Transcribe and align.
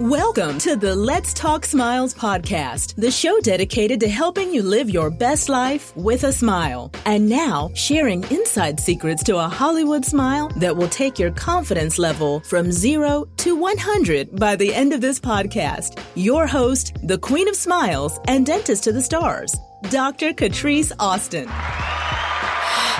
Welcome 0.00 0.56
to 0.60 0.76
the 0.76 0.96
Let's 0.96 1.34
Talk 1.34 1.66
Smiles 1.66 2.14
podcast, 2.14 2.94
the 2.94 3.10
show 3.10 3.38
dedicated 3.40 4.00
to 4.00 4.08
helping 4.08 4.50
you 4.50 4.62
live 4.62 4.88
your 4.88 5.10
best 5.10 5.50
life 5.50 5.94
with 5.94 6.24
a 6.24 6.32
smile. 6.32 6.90
And 7.04 7.28
now, 7.28 7.70
sharing 7.74 8.22
inside 8.30 8.80
secrets 8.80 9.22
to 9.24 9.36
a 9.36 9.46
Hollywood 9.46 10.06
smile 10.06 10.48
that 10.56 10.74
will 10.74 10.88
take 10.88 11.18
your 11.18 11.32
confidence 11.32 11.98
level 11.98 12.40
from 12.40 12.72
zero 12.72 13.28
to 13.36 13.54
100 13.54 14.36
by 14.36 14.56
the 14.56 14.74
end 14.74 14.94
of 14.94 15.02
this 15.02 15.20
podcast. 15.20 16.02
Your 16.14 16.46
host, 16.46 16.96
the 17.02 17.18
Queen 17.18 17.46
of 17.46 17.54
Smiles 17.54 18.18
and 18.26 18.46
Dentist 18.46 18.84
to 18.84 18.92
the 18.92 19.02
Stars, 19.02 19.54
Dr. 19.90 20.32
Catrice 20.32 20.92
Austin. 20.98 21.46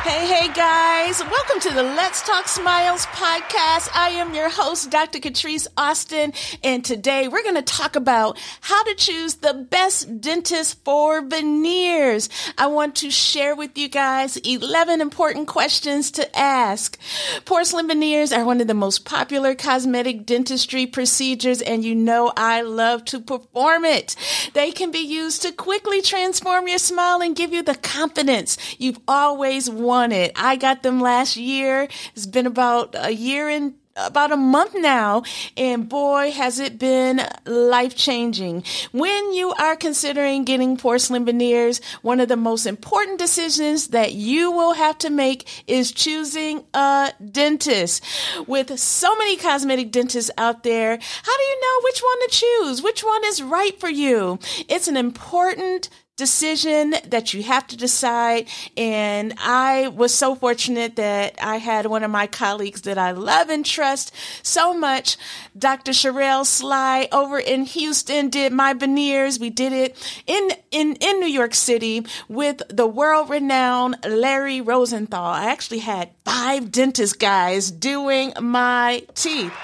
Hey, 0.02 0.26
hey 0.26 0.52
guys, 0.54 1.20
welcome 1.20 1.60
to 1.60 1.74
the 1.74 1.82
Let's 1.82 2.22
Talk 2.26 2.48
Smiles 2.48 3.04
podcast. 3.08 3.90
I 3.94 4.08
am 4.14 4.34
your 4.34 4.48
host, 4.48 4.90
Dr. 4.90 5.18
Catrice 5.18 5.66
Austin, 5.76 6.32
and 6.64 6.82
today 6.82 7.28
we're 7.28 7.42
going 7.42 7.56
to 7.56 7.62
talk 7.62 7.96
about 7.96 8.38
how 8.62 8.82
to 8.84 8.94
choose 8.94 9.34
the 9.34 9.52
best 9.52 10.22
dentist 10.22 10.82
for 10.86 11.20
veneers. 11.20 12.30
I 12.56 12.68
want 12.68 12.96
to 12.96 13.10
share 13.10 13.54
with 13.54 13.76
you 13.76 13.88
guys 13.88 14.38
11 14.38 15.02
important 15.02 15.48
questions 15.48 16.10
to 16.12 16.38
ask. 16.38 16.98
Porcelain 17.44 17.86
veneers 17.86 18.32
are 18.32 18.46
one 18.46 18.62
of 18.62 18.68
the 18.68 18.74
most 18.74 19.04
popular 19.04 19.54
cosmetic 19.54 20.24
dentistry 20.24 20.86
procedures, 20.86 21.60
and 21.60 21.84
you 21.84 21.94
know 21.94 22.32
I 22.38 22.62
love 22.62 23.04
to 23.06 23.20
perform 23.20 23.84
it. 23.84 24.16
They 24.54 24.72
can 24.72 24.90
be 24.92 25.00
used 25.00 25.42
to 25.42 25.52
quickly 25.52 26.00
transform 26.00 26.68
your 26.68 26.78
smile 26.78 27.20
and 27.20 27.36
give 27.36 27.52
you 27.52 27.62
the 27.62 27.74
confidence 27.74 28.56
you've 28.78 29.00
always 29.06 29.68
wanted 29.68 29.90
wanted. 30.00 30.32
I 30.34 30.56
got 30.56 30.82
them 30.82 30.98
last 31.00 31.36
year. 31.36 31.86
It's 32.14 32.24
been 32.24 32.46
about 32.46 32.94
a 32.96 33.12
year 33.12 33.50
and 33.50 33.74
about 33.96 34.32
a 34.32 34.36
month 34.36 34.74
now, 34.74 35.24
and 35.58 35.86
boy, 35.86 36.30
has 36.30 36.58
it 36.58 36.78
been 36.78 37.20
life 37.44 37.94
changing. 37.94 38.64
When 38.92 39.34
you 39.34 39.52
are 39.52 39.76
considering 39.76 40.44
getting 40.44 40.78
porcelain 40.78 41.26
veneers, 41.26 41.82
one 42.00 42.18
of 42.20 42.28
the 42.28 42.36
most 42.36 42.64
important 42.64 43.18
decisions 43.18 43.88
that 43.88 44.14
you 44.14 44.50
will 44.52 44.72
have 44.72 44.96
to 44.98 45.10
make 45.10 45.46
is 45.66 45.92
choosing 45.92 46.64
a 46.72 47.12
dentist. 47.30 48.02
With 48.46 48.78
so 48.78 49.14
many 49.16 49.36
cosmetic 49.36 49.90
dentists 49.90 50.30
out 50.38 50.62
there, 50.62 50.92
how 50.92 51.36
do 51.36 51.42
you 51.42 51.60
know 51.60 51.80
which 51.84 52.00
one 52.00 52.20
to 52.20 52.28
choose? 52.30 52.82
Which 52.82 53.04
one 53.04 53.24
is 53.26 53.42
right 53.42 53.78
for 53.78 53.90
you? 53.90 54.38
It's 54.66 54.88
an 54.88 54.96
important 54.96 55.90
decision 56.20 56.94
that 57.06 57.32
you 57.32 57.42
have 57.42 57.66
to 57.66 57.78
decide. 57.78 58.46
And 58.76 59.32
I 59.38 59.88
was 59.88 60.14
so 60.14 60.34
fortunate 60.34 60.96
that 60.96 61.38
I 61.42 61.56
had 61.56 61.86
one 61.86 62.04
of 62.04 62.10
my 62.10 62.26
colleagues 62.26 62.82
that 62.82 62.98
I 62.98 63.12
love 63.12 63.48
and 63.48 63.64
trust 63.64 64.14
so 64.42 64.74
much, 64.74 65.16
Dr. 65.58 65.92
Sherelle 65.92 66.44
Sly 66.44 67.08
over 67.10 67.38
in 67.38 67.64
Houston 67.64 68.28
did 68.28 68.52
my 68.52 68.74
veneers. 68.74 69.40
We 69.40 69.48
did 69.48 69.72
it 69.72 69.96
in, 70.26 70.50
in, 70.70 70.96
in 70.96 71.20
New 71.20 71.26
York 71.26 71.54
City 71.54 72.04
with 72.28 72.60
the 72.68 72.86
world 72.86 73.30
renowned 73.30 73.96
Larry 74.06 74.60
Rosenthal. 74.60 75.24
I 75.24 75.46
actually 75.46 75.78
had 75.78 76.10
five 76.26 76.70
dentist 76.70 77.18
guys 77.18 77.70
doing 77.70 78.34
my 78.38 79.04
teeth 79.14 79.54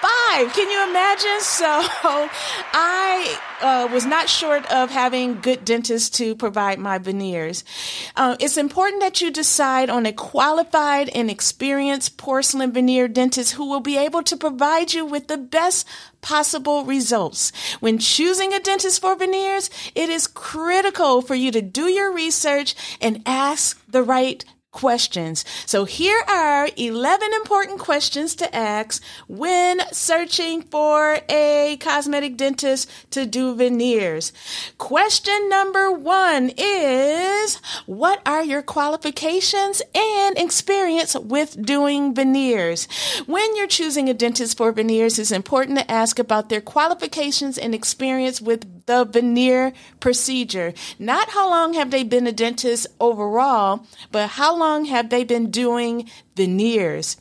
five. 0.00 0.52
Can 0.52 0.70
you 0.70 0.88
imagine? 0.88 1.38
So 1.58 1.66
I 2.72 3.38
uh, 3.60 3.88
was 3.92 4.06
not 4.06 4.28
short 4.28 4.64
of 4.70 4.90
having 4.90 5.40
good 5.40 5.64
dentists 5.64 6.10
to 6.18 6.36
provide 6.36 6.78
my 6.78 6.98
veneers. 6.98 7.64
Uh, 8.14 8.36
it's 8.38 8.56
important 8.56 9.02
that 9.02 9.20
you 9.20 9.30
decide 9.32 9.90
on 9.90 10.06
a 10.06 10.12
qualified 10.12 11.08
and 11.08 11.30
experienced 11.30 12.16
porcelain 12.16 12.72
veneer 12.72 13.08
dentist 13.08 13.54
who 13.54 13.68
will 13.68 13.80
be 13.80 13.96
able 13.96 14.22
to 14.22 14.36
provide 14.36 14.92
you 14.92 15.04
with 15.04 15.26
the 15.26 15.36
best 15.36 15.86
possible 16.20 16.84
results. 16.84 17.50
When 17.80 17.98
choosing 17.98 18.52
a 18.52 18.60
dentist 18.60 19.00
for 19.00 19.16
veneers, 19.16 19.70
it 19.94 20.08
is 20.08 20.26
critical 20.26 21.22
for 21.22 21.34
you 21.34 21.50
to 21.50 21.62
do 21.62 21.86
your 21.88 22.12
research 22.12 22.76
and 23.00 23.22
ask 23.26 23.82
the 23.88 24.02
right 24.02 24.44
questions. 24.70 25.44
So 25.66 25.84
here 25.84 26.22
are 26.28 26.68
11 26.76 27.32
important 27.34 27.78
questions 27.78 28.34
to 28.36 28.54
ask 28.54 29.02
when 29.26 29.80
searching 29.92 30.62
for 30.62 31.18
a 31.28 31.76
cosmetic 31.80 32.36
dentist 32.36 32.90
to 33.10 33.26
do 33.26 33.54
veneers. 33.54 34.32
Question 34.76 35.48
number 35.48 35.90
one 35.90 36.52
is, 36.56 37.56
what 37.86 38.20
are 38.26 38.44
your 38.44 38.62
qualifications 38.62 39.80
and 39.94 40.38
experience 40.38 41.14
with 41.14 41.60
doing 41.64 42.14
veneers? 42.14 42.86
When 43.26 43.56
you're 43.56 43.66
choosing 43.66 44.08
a 44.08 44.14
dentist 44.14 44.56
for 44.56 44.70
veneers, 44.72 45.18
it's 45.18 45.30
important 45.30 45.78
to 45.78 45.90
ask 45.90 46.18
about 46.18 46.48
their 46.48 46.60
qualifications 46.60 47.58
and 47.58 47.74
experience 47.74 48.40
with 48.40 48.77
the 48.88 49.04
veneer 49.04 49.72
procedure. 50.00 50.72
Not 50.98 51.30
how 51.30 51.48
long 51.48 51.74
have 51.74 51.92
they 51.92 52.02
been 52.02 52.26
a 52.26 52.32
dentist 52.32 52.88
overall, 52.98 53.86
but 54.10 54.30
how 54.30 54.56
long 54.56 54.86
have 54.86 55.10
they 55.10 55.22
been 55.22 55.50
doing 55.52 56.10
veneers? 56.34 57.18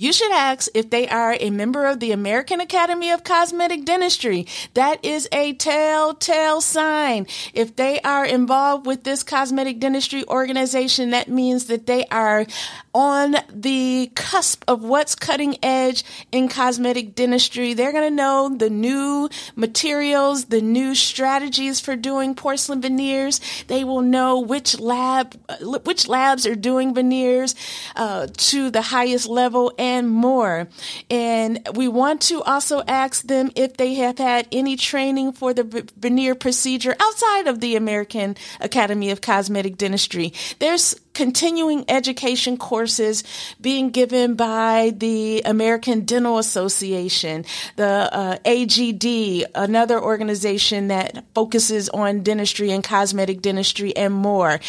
You 0.00 0.12
should 0.12 0.30
ask 0.30 0.68
if 0.74 0.90
they 0.90 1.08
are 1.08 1.36
a 1.40 1.50
member 1.50 1.84
of 1.84 1.98
the 1.98 2.12
American 2.12 2.60
Academy 2.60 3.10
of 3.10 3.24
Cosmetic 3.24 3.84
Dentistry. 3.84 4.46
That 4.74 5.04
is 5.04 5.28
a 5.32 5.54
telltale 5.54 6.60
sign. 6.60 7.26
If 7.52 7.74
they 7.74 8.00
are 8.02 8.24
involved 8.24 8.86
with 8.86 9.02
this 9.02 9.24
cosmetic 9.24 9.80
dentistry 9.80 10.24
organization, 10.28 11.10
that 11.10 11.26
means 11.26 11.64
that 11.64 11.86
they 11.86 12.06
are 12.12 12.46
on 12.94 13.38
the 13.52 14.12
cusp 14.14 14.62
of 14.68 14.84
what's 14.84 15.16
cutting 15.16 15.56
edge 15.64 16.04
in 16.30 16.48
cosmetic 16.48 17.16
dentistry. 17.16 17.74
They're 17.74 17.90
going 17.90 18.08
to 18.08 18.14
know 18.14 18.54
the 18.56 18.70
new 18.70 19.28
materials, 19.56 20.44
the 20.44 20.60
new 20.60 20.94
strategies 20.94 21.80
for 21.80 21.96
doing 21.96 22.36
porcelain 22.36 22.80
veneers. 22.80 23.40
They 23.66 23.82
will 23.82 24.02
know 24.02 24.38
which 24.38 24.78
lab, 24.78 25.34
which 25.60 26.06
labs 26.06 26.46
are 26.46 26.54
doing 26.54 26.94
veneers 26.94 27.56
uh, 27.96 28.28
to 28.32 28.70
the 28.70 28.82
highest 28.82 29.26
level 29.26 29.72
and 29.76 29.87
more. 29.96 30.68
And 31.10 31.66
we 31.74 31.88
want 31.88 32.20
to 32.22 32.42
also 32.42 32.82
ask 32.86 33.22
them 33.26 33.50
if 33.56 33.76
they 33.76 33.94
have 33.94 34.18
had 34.18 34.48
any 34.52 34.76
training 34.76 35.32
for 35.32 35.54
the 35.54 35.90
veneer 35.96 36.34
procedure 36.34 36.96
outside 37.00 37.46
of 37.46 37.60
the 37.60 37.76
American 37.76 38.36
Academy 38.60 39.10
of 39.10 39.20
Cosmetic 39.20 39.76
Dentistry. 39.76 40.32
There's 40.58 40.94
continuing 41.18 41.84
education 41.88 42.56
courses 42.56 43.24
being 43.60 43.90
given 43.90 44.36
by 44.36 44.92
the 44.98 45.42
American 45.44 46.04
Dental 46.04 46.38
Association, 46.38 47.44
the 47.74 48.08
uh, 48.12 48.38
AGD, 48.44 49.42
another 49.52 50.00
organization 50.00 50.86
that 50.86 51.24
focuses 51.34 51.88
on 51.88 52.22
dentistry 52.22 52.70
and 52.70 52.84
cosmetic 52.84 53.42
dentistry 53.42 53.96
and 53.96 54.14
more. 54.14 54.60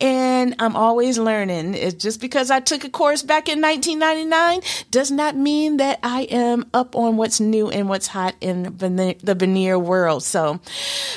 and 0.00 0.54
I'm 0.58 0.76
always 0.76 1.18
learning. 1.18 1.74
It's 1.74 1.94
just 1.94 2.20
because 2.20 2.50
I 2.50 2.60
took 2.60 2.84
a 2.84 2.90
course 2.90 3.22
back 3.22 3.48
in 3.48 3.60
1999 3.60 4.60
does 4.90 5.10
not 5.10 5.36
mean 5.36 5.78
that 5.78 6.00
I 6.02 6.22
am 6.22 6.68
up 6.74 6.96
on 6.96 7.16
what's 7.16 7.40
new 7.40 7.70
and 7.70 7.88
what's 7.88 8.06
hot 8.06 8.34
in 8.40 8.76
the 8.76 9.34
veneer 9.34 9.78
world. 9.78 10.22
So, 10.22 10.60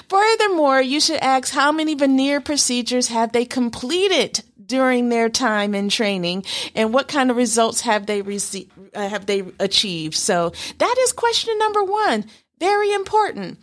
furthermore, 0.10 0.82
you 0.82 1.00
should 1.00 1.20
ask 1.20 1.54
how 1.54 1.72
many 1.72 1.96
veneer 1.96 2.42
procedures 2.42 3.08
have 3.08 3.32
they 3.32 3.46
completed 3.46 4.44
during 4.68 5.10
their 5.10 5.30
time 5.30 5.74
in 5.74 5.90
training 5.90 6.44
and 6.76 6.94
what 6.94 7.08
kind 7.08 7.32
of 7.32 7.38
results 7.38 7.82
have 7.82 8.06
they 8.06 8.22
received 8.22 8.72
uh, 8.94 9.08
have 9.08 9.26
they 9.26 9.44
achieved 9.60 10.16
so 10.16 10.52
that 10.78 10.96
is 11.00 11.14
question 11.14 11.58
number 11.58 11.84
1 11.84 12.26
Very 12.60 12.92
important. 12.92 13.60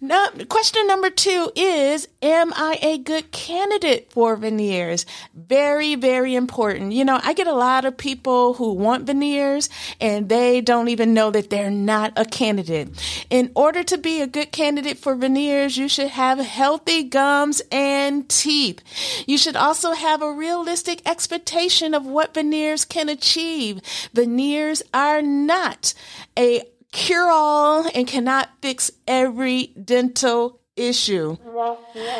Now, 0.00 0.28
question 0.48 0.86
number 0.86 1.10
two 1.10 1.52
is, 1.54 2.08
am 2.22 2.54
I 2.54 2.78
a 2.80 2.96
good 2.96 3.32
candidate 3.32 4.10
for 4.12 4.34
veneers? 4.34 5.04
Very, 5.34 5.94
very 5.94 6.34
important. 6.34 6.92
You 6.92 7.04
know, 7.04 7.20
I 7.22 7.34
get 7.34 7.46
a 7.46 7.52
lot 7.52 7.84
of 7.84 7.98
people 7.98 8.54
who 8.54 8.72
want 8.72 9.06
veneers 9.06 9.68
and 10.00 10.30
they 10.30 10.62
don't 10.62 10.88
even 10.88 11.12
know 11.12 11.30
that 11.30 11.50
they're 11.50 11.70
not 11.70 12.14
a 12.16 12.24
candidate. 12.24 12.88
In 13.28 13.52
order 13.54 13.82
to 13.84 13.98
be 13.98 14.22
a 14.22 14.26
good 14.26 14.52
candidate 14.52 14.96
for 14.96 15.14
veneers, 15.14 15.76
you 15.76 15.86
should 15.86 16.08
have 16.08 16.38
healthy 16.38 17.02
gums 17.02 17.60
and 17.70 18.26
teeth. 18.30 18.82
You 19.26 19.36
should 19.36 19.56
also 19.56 19.92
have 19.92 20.22
a 20.22 20.32
realistic 20.32 21.02
expectation 21.06 21.92
of 21.92 22.06
what 22.06 22.32
veneers 22.32 22.86
can 22.86 23.10
achieve. 23.10 23.82
Veneers 24.14 24.82
are 24.94 25.20
not 25.20 25.92
a 26.38 26.62
cure 26.92 27.30
all 27.30 27.88
and 27.94 28.06
cannot 28.06 28.50
fix 28.60 28.90
every 29.06 29.66
dental 29.68 30.59
issue. 30.80 31.36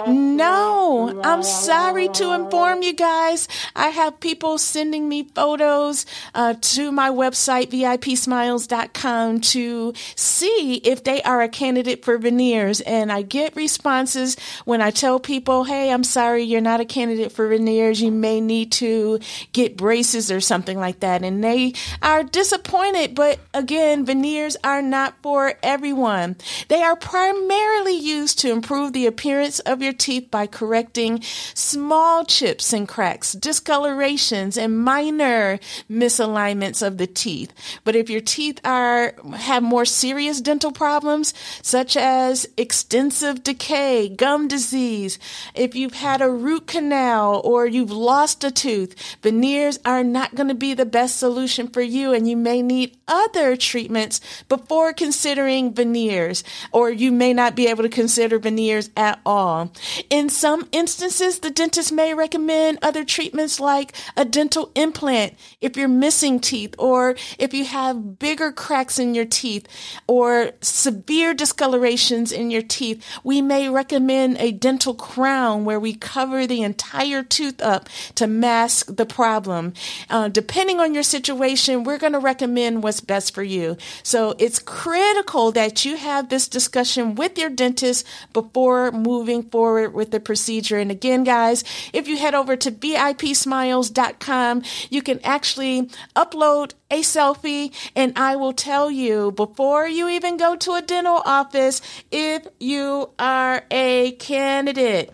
No, 0.07 1.21
I'm 1.25 1.43
sorry 1.43 2.09
to 2.09 2.33
inform 2.35 2.83
you 2.83 2.93
guys. 2.93 3.49
I 3.75 3.89
have 3.89 4.21
people 4.21 4.59
sending 4.59 5.09
me 5.09 5.25
photos 5.35 6.07
uh, 6.35 6.55
to 6.61 6.93
my 6.93 7.11
website, 7.11 7.71
VIPsmiles.com, 7.71 9.41
to 9.41 9.93
see 10.15 10.77
if 10.77 11.05
they 11.05 11.23
are 11.23 11.43
a 11.43 11.49
candidate 11.49 12.05
for 12.05 12.19
veneers. 12.19 12.81
And 12.83 13.11
I 13.11 13.23
get 13.23 13.57
responses 13.57 14.37
when 14.65 14.83
I 14.83 14.91
tell 14.91 15.19
people, 15.19 15.65
hey, 15.65 15.91
I'm 15.91 16.05
sorry, 16.05 16.43
you're 16.43 16.61
not 16.61 16.81
a 16.81 16.85
candidate 16.85 17.33
for 17.33 17.49
veneers. 17.49 18.03
You 18.03 18.11
may 18.11 18.41
need 18.41 18.73
to 18.73 19.21
get 19.53 19.77
braces 19.77 20.31
or 20.31 20.41
something 20.41 20.79
like 20.79 21.01
that. 21.01 21.23
And 21.23 21.43
they 21.43 21.73
are 22.03 22.23
disappointed. 22.23 23.15
But 23.15 23.39
again, 23.55 24.05
veneers 24.05 24.57
are 24.63 24.83
not 24.83 25.15
for 25.23 25.55
everyone. 25.63 26.37
They 26.69 26.83
are 26.83 26.97
primarily 26.97 27.97
used 27.97 28.39
to 28.41 28.50
improve 28.53 28.93
the 28.93 29.07
appearance 29.07 29.59
of 29.61 29.83
your 29.83 29.93
teeth 29.93 30.31
by 30.31 30.47
correcting 30.47 31.23
small 31.55 32.25
chips 32.25 32.73
and 32.73 32.89
cracks, 32.89 33.35
discolorations, 33.35 34.57
and 34.57 34.79
minor 34.79 35.59
misalignments 35.91 36.87
of 36.87 36.99
the 36.99 37.07
teeth. 37.07 37.53
But 37.85 37.97
if 37.97 38.11
your 38.11 38.21
teeth 38.21 38.61
are 38.65 39.15
have 39.37 39.63
more 39.63 39.85
serious 39.85 40.41
dental 40.41 40.73
problems, 40.73 41.35
such 41.63 41.97
as 41.97 42.47
extensive 42.57 43.43
decay, 43.43 44.09
gum 44.09 44.49
disease, 44.49 45.19
if 45.55 45.75
you've 45.75 45.95
had 45.95 46.21
a 46.21 46.31
root 46.31 46.67
canal 46.67 47.41
or 47.45 47.67
you've 47.67 47.91
lost 47.91 48.45
a 48.45 48.51
tooth, 48.51 48.95
veneers 49.23 49.79
are 49.85 50.05
not 50.05 50.35
going 50.35 50.49
to 50.49 50.55
be 50.55 50.75
the 50.75 50.87
best 50.87 51.17
solution 51.17 51.69
for 51.69 51.83
you, 51.83 52.13
and 52.13 52.29
you 52.29 52.37
may 52.37 52.63
need 52.63 53.00
other 53.11 53.57
treatments 53.57 54.21
before 54.49 54.93
considering 54.95 55.75
veneers, 55.75 56.43
or 56.73 56.91
you 56.91 57.13
may 57.13 57.35
not 57.35 57.57
be 57.57 57.67
able 57.67 57.83
to 57.83 57.89
consider 57.89 58.39
veneers 58.39 58.89
at 58.97 59.21
all. 59.27 59.73
In 60.09 60.29
some 60.31 60.69
instances, 60.73 61.41
the 61.41 61.51
dentist 61.51 61.93
may 61.93 62.15
recommend 62.15 62.79
other 62.81 63.05
treatments 63.05 63.61
like 63.61 63.95
a 64.17 64.25
dental 64.25 64.71
implant 64.75 65.35
if 65.61 65.77
you're 65.77 65.89
missing 65.89 66.39
teeth 66.41 66.75
or 66.79 67.17
if 67.39 67.53
you 67.53 67.65
have 67.65 68.19
bigger 68.19 68.53
cracks 68.53 68.99
in 68.99 69.15
your 69.15 69.25
teeth 69.25 69.67
or 70.07 70.53
severe 70.61 71.35
discolorations 71.35 72.31
in 72.33 72.51
your 72.51 72.63
teeth. 72.63 73.05
We 73.25 73.43
may 73.43 73.69
recommend 73.69 74.37
a 74.39 74.53
dental 74.53 74.95
crown 74.95 75.65
where 75.65 75.81
we 75.81 75.95
cover 75.95 76.47
the 76.47 76.63
entire 76.63 77.23
tooth 77.23 77.61
up 77.61 77.89
to 78.15 78.27
mask 78.27 78.95
the 78.95 79.07
problem. 79.07 79.75
Uh, 80.09 80.29
depending 80.29 80.79
on 80.79 80.95
your 80.95 81.03
situation, 81.03 81.83
we're 81.83 81.99
going 81.99 82.13
to 82.13 82.19
recommend 82.19 82.83
what's 82.83 83.00
best 83.01 83.35
for 83.35 83.43
you. 83.43 83.77
So 84.03 84.35
it's 84.39 84.59
critical 84.59 85.53
that 85.53 85.85
you 85.85 85.97
have 85.97 86.29
this 86.29 86.49
discussion 86.49 87.15
with 87.15 87.39
your 87.39 87.51
dentist 87.51 88.07
before 88.33 88.93
moving 88.93 89.43
forward 89.43 89.95
with 89.95 90.11
the 90.11 90.21
procedure. 90.21 90.79
And 90.79 90.91
again, 90.91 91.25
guys, 91.25 91.65
if 91.93 92.09
you 92.09 92.17
head 92.17 92.35
over 92.35 92.57
to 92.57 92.71
VIPsmiles.com, 92.71 94.63
you 94.91 95.03
can 95.03 95.21
actually 95.25 95.91
upload 96.17 96.75
a 96.91 97.03
selfie 97.03 97.73
and 97.95 98.13
I 98.17 98.37
will 98.37 98.53
tell 98.53 98.91
you 98.91 99.33
before 99.33 99.87
you 99.87 100.09
even 100.09 100.37
go 100.37 100.57
to 100.57 100.73
a 100.75 100.83
dental 100.83 101.23
office 101.25 101.81
if 102.11 102.47
you 102.59 103.11
are 103.19 103.65
a 103.71 104.13
candidate. 104.13 105.11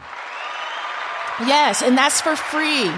Yes, 1.40 1.82
and 1.82 1.98
that's 1.98 2.20
for 2.20 2.34
free. 2.34 2.90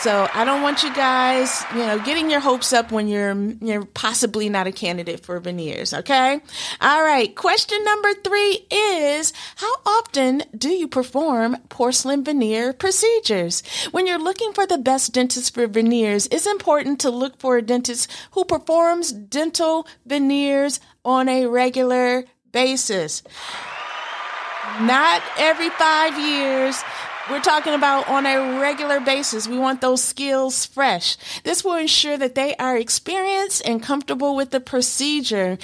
So 0.00 0.26
I 0.32 0.46
don't 0.46 0.62
want 0.62 0.82
you 0.82 0.94
guys, 0.94 1.62
you 1.72 1.80
know, 1.80 1.98
getting 1.98 2.30
your 2.30 2.40
hopes 2.40 2.72
up 2.72 2.90
when 2.90 3.06
you're 3.06 3.34
you're 3.60 3.84
possibly 3.84 4.48
not 4.48 4.66
a 4.66 4.72
candidate 4.72 5.20
for 5.20 5.38
veneers, 5.40 5.92
okay? 5.92 6.40
All 6.80 7.02
right. 7.02 7.36
Question 7.36 7.84
number 7.84 8.14
3 8.14 8.66
is 8.70 9.34
how 9.56 9.74
often 9.84 10.44
do 10.56 10.70
you 10.70 10.88
perform 10.88 11.58
porcelain 11.68 12.24
veneer 12.24 12.72
procedures? 12.72 13.62
When 13.90 14.06
you're 14.06 14.18
looking 14.18 14.54
for 14.54 14.66
the 14.66 14.78
best 14.78 15.12
dentist 15.12 15.52
for 15.52 15.66
veneers, 15.66 16.28
it's 16.30 16.46
important 16.46 16.98
to 17.00 17.10
look 17.10 17.38
for 17.38 17.58
a 17.58 17.62
dentist 17.62 18.10
who 18.30 18.46
performs 18.46 19.12
dental 19.12 19.86
veneers 20.06 20.80
on 21.04 21.28
a 21.28 21.44
regular 21.44 22.24
basis. 22.52 23.22
Not 24.80 25.22
every 25.36 25.68
5 25.68 26.18
years 26.18 26.82
we're 27.30 27.40
talking 27.40 27.74
about 27.74 28.08
on 28.08 28.26
a 28.26 28.60
regular 28.60 28.98
basis. 28.98 29.46
We 29.46 29.58
want 29.58 29.80
those 29.80 30.02
skills 30.02 30.66
fresh. 30.66 31.16
This 31.44 31.64
will 31.64 31.76
ensure 31.76 32.18
that 32.18 32.34
they 32.34 32.56
are 32.56 32.76
experienced 32.76 33.62
and 33.64 33.82
comfortable 33.82 34.34
with 34.34 34.50
the 34.50 34.60
procedure. 34.60 35.56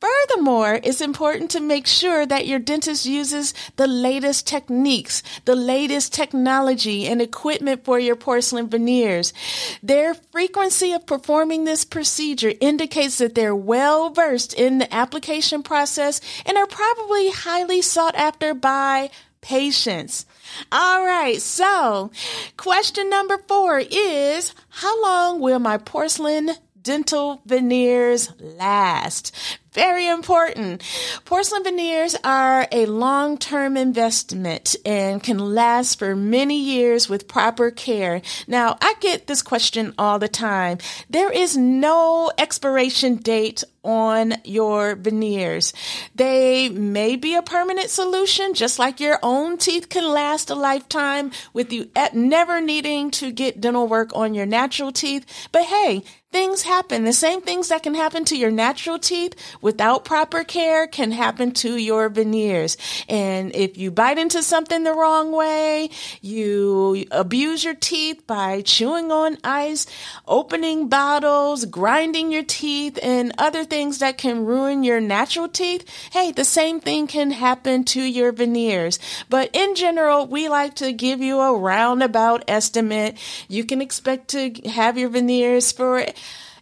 Furthermore, 0.00 0.80
it's 0.82 1.00
important 1.00 1.52
to 1.52 1.60
make 1.60 1.86
sure 1.86 2.26
that 2.26 2.48
your 2.48 2.58
dentist 2.58 3.06
uses 3.06 3.54
the 3.76 3.86
latest 3.86 4.48
techniques, 4.48 5.22
the 5.44 5.54
latest 5.54 6.12
technology 6.12 7.06
and 7.06 7.22
equipment 7.22 7.84
for 7.84 8.00
your 8.00 8.16
porcelain 8.16 8.68
veneers. 8.68 9.32
Their 9.80 10.14
frequency 10.14 10.92
of 10.92 11.06
performing 11.06 11.64
this 11.64 11.84
procedure 11.84 12.52
indicates 12.60 13.18
that 13.18 13.36
they're 13.36 13.54
well 13.54 14.10
versed 14.10 14.54
in 14.54 14.78
the 14.78 14.92
application 14.92 15.62
process 15.62 16.20
and 16.44 16.58
are 16.58 16.66
probably 16.66 17.30
highly 17.30 17.80
sought 17.80 18.16
after 18.16 18.54
by 18.54 19.08
patients. 19.42 20.24
All 20.70 21.04
right. 21.04 21.40
So 21.42 22.10
question 22.56 23.10
number 23.10 23.38
four 23.46 23.78
is 23.78 24.54
how 24.70 25.02
long 25.02 25.40
will 25.40 25.58
my 25.58 25.76
porcelain 25.76 26.52
dental 26.80 27.42
veneers 27.44 28.30
last? 28.40 29.36
Very 29.72 30.06
important. 30.06 30.82
Porcelain 31.24 31.64
veneers 31.64 32.14
are 32.24 32.66
a 32.70 32.84
long-term 32.86 33.76
investment 33.76 34.76
and 34.84 35.22
can 35.22 35.38
last 35.38 35.98
for 35.98 36.14
many 36.14 36.58
years 36.58 37.08
with 37.08 37.26
proper 37.26 37.70
care. 37.70 38.20
Now, 38.46 38.76
I 38.82 38.94
get 39.00 39.26
this 39.26 39.42
question 39.42 39.94
all 39.96 40.18
the 40.18 40.28
time. 40.28 40.78
There 41.08 41.32
is 41.32 41.56
no 41.56 42.30
expiration 42.36 43.16
date 43.16 43.64
on 43.84 44.34
your 44.44 44.94
veneers. 44.94 45.72
They 46.14 46.68
may 46.68 47.16
be 47.16 47.34
a 47.34 47.42
permanent 47.42 47.90
solution, 47.90 48.54
just 48.54 48.78
like 48.78 49.00
your 49.00 49.18
own 49.22 49.58
teeth 49.58 49.88
can 49.88 50.04
last 50.04 50.50
a 50.50 50.54
lifetime 50.54 51.30
with 51.52 51.72
you 51.72 51.90
never 52.12 52.60
needing 52.60 53.10
to 53.12 53.32
get 53.32 53.60
dental 53.60 53.88
work 53.88 54.10
on 54.14 54.34
your 54.34 54.46
natural 54.46 54.92
teeth. 54.92 55.26
But 55.50 55.64
hey, 55.64 56.04
things 56.32 56.62
happen. 56.62 57.04
The 57.04 57.12
same 57.12 57.42
things 57.42 57.68
that 57.68 57.82
can 57.82 57.94
happen 57.94 58.24
to 58.24 58.36
your 58.36 58.50
natural 58.50 58.98
teeth 58.98 59.34
without 59.60 60.04
proper 60.04 60.42
care 60.42 60.86
can 60.86 61.12
happen 61.12 61.52
to 61.52 61.76
your 61.76 62.08
veneers. 62.08 62.76
And 63.08 63.54
if 63.54 63.76
you 63.76 63.90
bite 63.90 64.18
into 64.18 64.42
something 64.42 64.82
the 64.82 64.94
wrong 64.94 65.30
way, 65.30 65.90
you 66.22 67.04
abuse 67.10 67.62
your 67.62 67.74
teeth 67.74 68.26
by 68.26 68.62
chewing 68.62 69.12
on 69.12 69.36
ice, 69.44 69.86
opening 70.26 70.88
bottles, 70.88 71.66
grinding 71.66 72.32
your 72.32 72.44
teeth, 72.44 72.98
and 73.02 73.32
other 73.36 73.64
things 73.72 74.00
that 74.00 74.18
can 74.18 74.44
ruin 74.44 74.84
your 74.84 75.00
natural 75.00 75.48
teeth, 75.48 75.88
hey, 76.12 76.30
the 76.30 76.44
same 76.44 76.78
thing 76.78 77.06
can 77.06 77.30
happen 77.30 77.84
to 77.84 78.02
your 78.02 78.30
veneers. 78.30 78.98
But 79.30 79.48
in 79.54 79.74
general, 79.74 80.26
we 80.26 80.50
like 80.50 80.74
to 80.74 80.92
give 80.92 81.22
you 81.22 81.40
a 81.40 81.56
roundabout 81.56 82.44
estimate. 82.48 83.16
You 83.48 83.64
can 83.64 83.80
expect 83.80 84.28
to 84.28 84.52
have 84.68 84.98
your 84.98 85.08
veneers 85.08 85.72
for 85.72 86.04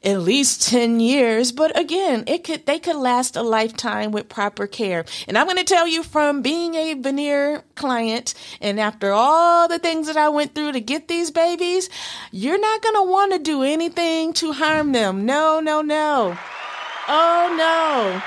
at 0.03 0.21
least 0.21 0.69
10 0.69 1.01
years, 1.01 1.51
but 1.51 1.77
again, 1.77 2.23
it 2.29 2.45
could, 2.45 2.65
they 2.65 2.79
could 2.79 2.95
last 2.95 3.35
a 3.35 3.43
lifetime 3.43 4.13
with 4.13 4.29
proper 4.29 4.69
care. 4.69 5.05
And 5.27 5.37
I'm 5.37 5.47
going 5.47 5.59
to 5.59 5.65
tell 5.65 5.89
you 5.89 6.05
from 6.05 6.43
being 6.43 6.77
a 6.77 6.95
veneer 6.95 7.65
client 7.75 8.35
and 8.61 8.79
after 8.79 9.11
all 9.11 9.67
the 9.67 9.81
things 9.81 10.07
that 10.07 10.17
I 10.17 10.29
went 10.29 10.55
through 10.55 10.73
to 10.73 10.81
get 10.81 11.09
these 11.09 11.33
babies, 11.33 11.91
you're 12.31 12.61
not 12.61 12.83
going 12.83 12.95
to 12.95 13.11
want 13.11 13.33
to 13.33 13.41
do 13.41 13.65
anything 13.65 14.33
to 14.35 14.53
harm 14.53 14.93
them. 14.93 15.27
No, 15.27 15.59
no, 15.59 15.83
no. 15.83 16.39
Oh 17.13 18.23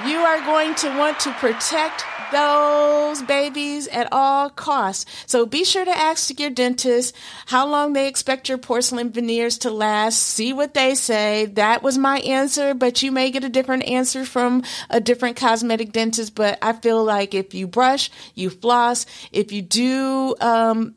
no. 0.00 0.08
You 0.08 0.18
are 0.20 0.40
going 0.46 0.74
to 0.76 0.96
want 0.96 1.20
to 1.20 1.32
protect 1.32 2.04
those 2.32 3.20
babies 3.22 3.86
at 3.88 4.08
all 4.12 4.48
costs. 4.48 5.04
So 5.26 5.44
be 5.44 5.62
sure 5.62 5.84
to 5.84 5.90
ask 5.90 6.40
your 6.40 6.48
dentist 6.48 7.14
how 7.46 7.66
long 7.66 7.92
they 7.92 8.08
expect 8.08 8.48
your 8.48 8.56
porcelain 8.56 9.10
veneers 9.10 9.58
to 9.58 9.70
last. 9.70 10.22
See 10.22 10.54
what 10.54 10.72
they 10.72 10.94
say. 10.94 11.46
That 11.46 11.82
was 11.82 11.98
my 11.98 12.20
answer, 12.20 12.72
but 12.72 13.02
you 13.02 13.12
may 13.12 13.30
get 13.30 13.44
a 13.44 13.50
different 13.50 13.84
answer 13.84 14.24
from 14.24 14.62
a 14.88 15.00
different 15.00 15.36
cosmetic 15.36 15.92
dentist. 15.92 16.34
But 16.34 16.58
I 16.62 16.72
feel 16.72 17.04
like 17.04 17.34
if 17.34 17.52
you 17.52 17.66
brush, 17.66 18.10
you 18.34 18.48
floss, 18.48 19.04
if 19.32 19.52
you 19.52 19.60
do, 19.60 20.34
um, 20.40 20.94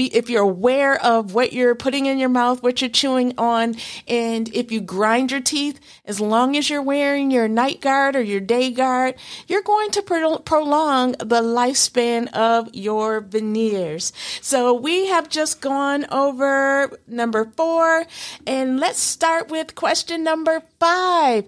be, 0.00 0.16
if 0.16 0.30
you're 0.30 0.42
aware 0.42 0.98
of 1.04 1.34
what 1.34 1.52
you're 1.52 1.74
putting 1.74 2.06
in 2.06 2.18
your 2.18 2.30
mouth, 2.30 2.62
what 2.62 2.80
you're 2.80 2.88
chewing 2.88 3.34
on, 3.36 3.76
and 4.08 4.48
if 4.54 4.72
you 4.72 4.80
grind 4.80 5.30
your 5.30 5.42
teeth, 5.42 5.78
as 6.06 6.18
long 6.20 6.56
as 6.56 6.70
you're 6.70 6.80
wearing 6.80 7.30
your 7.30 7.48
night 7.48 7.82
guard 7.82 8.16
or 8.16 8.22
your 8.22 8.40
day 8.40 8.70
guard, 8.70 9.14
you're 9.46 9.62
going 9.62 9.90
to 9.90 10.00
pro- 10.00 10.38
prolong 10.38 11.12
the 11.12 11.42
lifespan 11.42 12.32
of 12.32 12.74
your 12.74 13.20
veneers. 13.20 14.12
So 14.40 14.72
we 14.72 15.08
have 15.08 15.28
just 15.28 15.60
gone 15.60 16.06
over 16.10 16.98
number 17.06 17.52
four, 17.56 18.06
and 18.46 18.80
let's 18.80 19.00
start 19.00 19.50
with 19.50 19.74
question 19.74 20.24
number 20.24 20.62
five. 20.78 21.44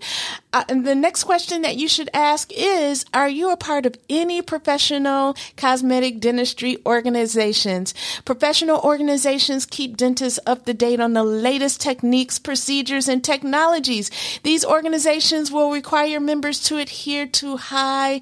Uh, 0.52 0.64
the 0.64 0.94
next 0.94 1.24
question 1.24 1.62
that 1.62 1.76
you 1.76 1.88
should 1.88 2.10
ask 2.12 2.52
is 2.52 3.06
Are 3.14 3.28
you 3.28 3.50
a 3.50 3.56
part 3.56 3.86
of 3.86 3.96
any 4.10 4.42
professional 4.42 5.34
cosmetic 5.56 6.20
dentistry 6.20 6.76
organizations? 6.84 7.94
Professional 8.26 8.78
organizations 8.80 9.64
keep 9.64 9.96
dentists 9.96 10.38
up 10.46 10.66
to 10.66 10.74
date 10.74 11.00
on 11.00 11.14
the 11.14 11.24
latest 11.24 11.80
techniques, 11.80 12.38
procedures, 12.38 13.08
and 13.08 13.24
technologies. 13.24 14.10
These 14.42 14.64
organizations 14.64 15.50
will 15.50 15.72
require 15.72 16.20
members 16.20 16.62
to 16.64 16.76
adhere 16.76 17.26
to 17.26 17.56
high 17.56 18.20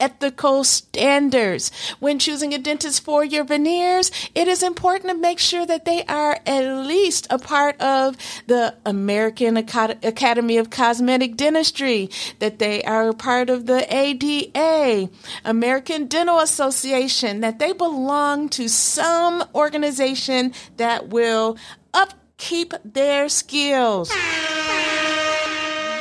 ethical 0.00 0.64
standards. 0.64 1.70
When 2.00 2.18
choosing 2.18 2.52
a 2.52 2.58
dentist 2.58 3.04
for 3.04 3.24
your 3.24 3.44
veneers, 3.44 4.10
it 4.34 4.48
is 4.48 4.62
important 4.62 5.10
to 5.10 5.16
make 5.16 5.38
sure 5.38 5.64
that 5.66 5.84
they 5.84 6.04
are 6.04 6.40
at 6.46 6.86
least 6.86 7.26
a 7.30 7.38
part 7.38 7.80
of 7.80 8.16
the 8.46 8.74
American 8.84 9.56
Academy 9.56 10.56
of 10.56 10.70
Cosmetic 10.70 11.36
Dentistry, 11.36 12.10
that 12.38 12.58
they 12.58 12.82
are 12.82 13.08
a 13.08 13.14
part 13.14 13.50
of 13.50 13.66
the 13.66 13.86
ADA, 13.94 15.08
American 15.44 16.06
Dental 16.06 16.38
Association, 16.40 17.40
that 17.40 17.58
they 17.58 17.72
belong 17.72 18.48
to 18.50 18.68
some 18.68 19.44
organization 19.54 20.52
that 20.76 21.08
will 21.08 21.56
upkeep 21.94 22.74
their 22.84 23.28
skills. 23.28 24.12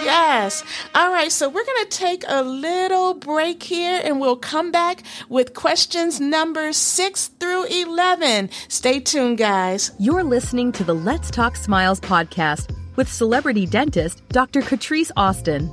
Yes. 0.04 0.64
All 0.96 1.12
right. 1.12 1.32
So 1.32 1.48
we're 1.48 1.66
going 1.66 1.86
to 1.86 1.98
take 1.98 2.24
a 2.28 2.44
little 2.44 3.14
break 3.14 3.62
here 3.64 4.02
and 4.04 4.20
we'll 4.20 4.36
come 4.36 4.72
back 4.72 5.04
with 5.30 5.54
questions 5.54 6.20
number 6.20 6.74
six 6.74 7.28
through 7.40 7.66
11. 7.66 8.50
Stay 8.68 9.00
tuned, 9.00 9.38
guys. 9.38 9.92
You're 10.00 10.24
listening 10.24 10.72
to 10.74 10.84
the 10.84 10.96
Let's 10.96 11.30
Talk 11.30 11.56
Smiles 11.56 12.00
podcast 12.00 12.76
with 12.96 13.12
celebrity 13.12 13.66
dentist 13.66 14.28
Dr. 14.30 14.62
Catrice 14.62 15.12
Austin. 15.16 15.72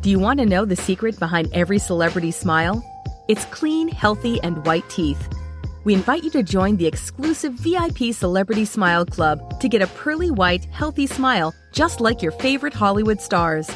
Do 0.00 0.10
you 0.10 0.18
want 0.18 0.40
to 0.40 0.46
know 0.46 0.64
the 0.64 0.76
secret 0.76 1.18
behind 1.18 1.50
every 1.52 1.78
celebrity 1.78 2.30
smile? 2.30 2.84
It's 3.28 3.44
clean, 3.46 3.88
healthy, 3.88 4.40
and 4.42 4.64
white 4.64 4.88
teeth. 4.88 5.28
We 5.84 5.94
invite 5.94 6.24
you 6.24 6.30
to 6.30 6.42
join 6.42 6.76
the 6.76 6.86
exclusive 6.86 7.54
VIP 7.54 8.12
Celebrity 8.12 8.64
Smile 8.66 9.06
Club 9.06 9.60
to 9.60 9.68
get 9.68 9.80
a 9.80 9.86
pearly 9.86 10.30
white, 10.30 10.66
healthy 10.66 11.06
smile 11.06 11.54
just 11.72 12.00
like 12.00 12.20
your 12.20 12.32
favorite 12.32 12.74
Hollywood 12.74 13.20
stars. 13.20 13.70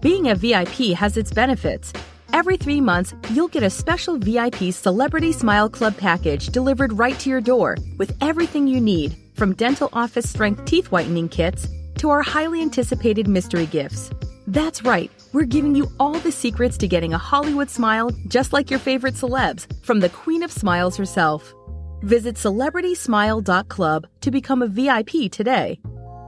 Being 0.00 0.28
a 0.28 0.34
VIP 0.34 0.94
has 0.96 1.16
its 1.16 1.32
benefits. 1.32 1.92
Every 2.32 2.58
three 2.58 2.80
months, 2.80 3.14
you'll 3.30 3.48
get 3.48 3.62
a 3.62 3.70
special 3.70 4.18
VIP 4.18 4.72
Celebrity 4.72 5.32
Smile 5.32 5.70
Club 5.70 5.96
package 5.96 6.48
delivered 6.48 6.92
right 6.92 7.18
to 7.20 7.30
your 7.30 7.40
door 7.40 7.76
with 7.96 8.14
everything 8.20 8.66
you 8.66 8.80
need, 8.80 9.16
from 9.34 9.54
dental 9.54 9.88
office 9.92 10.28
strength 10.28 10.66
teeth 10.66 10.90
whitening 10.90 11.28
kits 11.28 11.66
to 11.96 12.10
our 12.10 12.22
highly 12.22 12.60
anticipated 12.60 13.26
mystery 13.26 13.66
gifts. 13.66 14.10
That's 14.46 14.84
right, 14.84 15.10
we're 15.32 15.44
giving 15.44 15.74
you 15.74 15.86
all 15.98 16.18
the 16.18 16.32
secrets 16.32 16.76
to 16.78 16.88
getting 16.88 17.12
a 17.14 17.18
Hollywood 17.18 17.70
smile 17.70 18.10
just 18.28 18.52
like 18.52 18.70
your 18.70 18.80
favorite 18.80 19.14
celebs 19.14 19.66
from 19.84 20.00
the 20.00 20.08
Queen 20.08 20.42
of 20.42 20.52
Smiles 20.52 20.96
herself. 20.96 21.54
Visit 22.02 22.36
celebritysmile.club 22.36 24.06
to 24.20 24.30
become 24.30 24.62
a 24.62 24.68
VIP 24.68 25.30
today. 25.30 25.80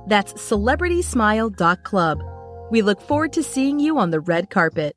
That's 0.09 0.33
celebritysmile.club. 0.35 2.23
We 2.71 2.83
look 2.83 3.00
forward 3.00 3.33
to 3.35 3.42
seeing 3.42 3.80
you 3.80 3.99
on 3.99 4.11
the 4.11 4.21
red 4.21 4.50
carpet. 4.50 4.95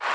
All 0.00 0.08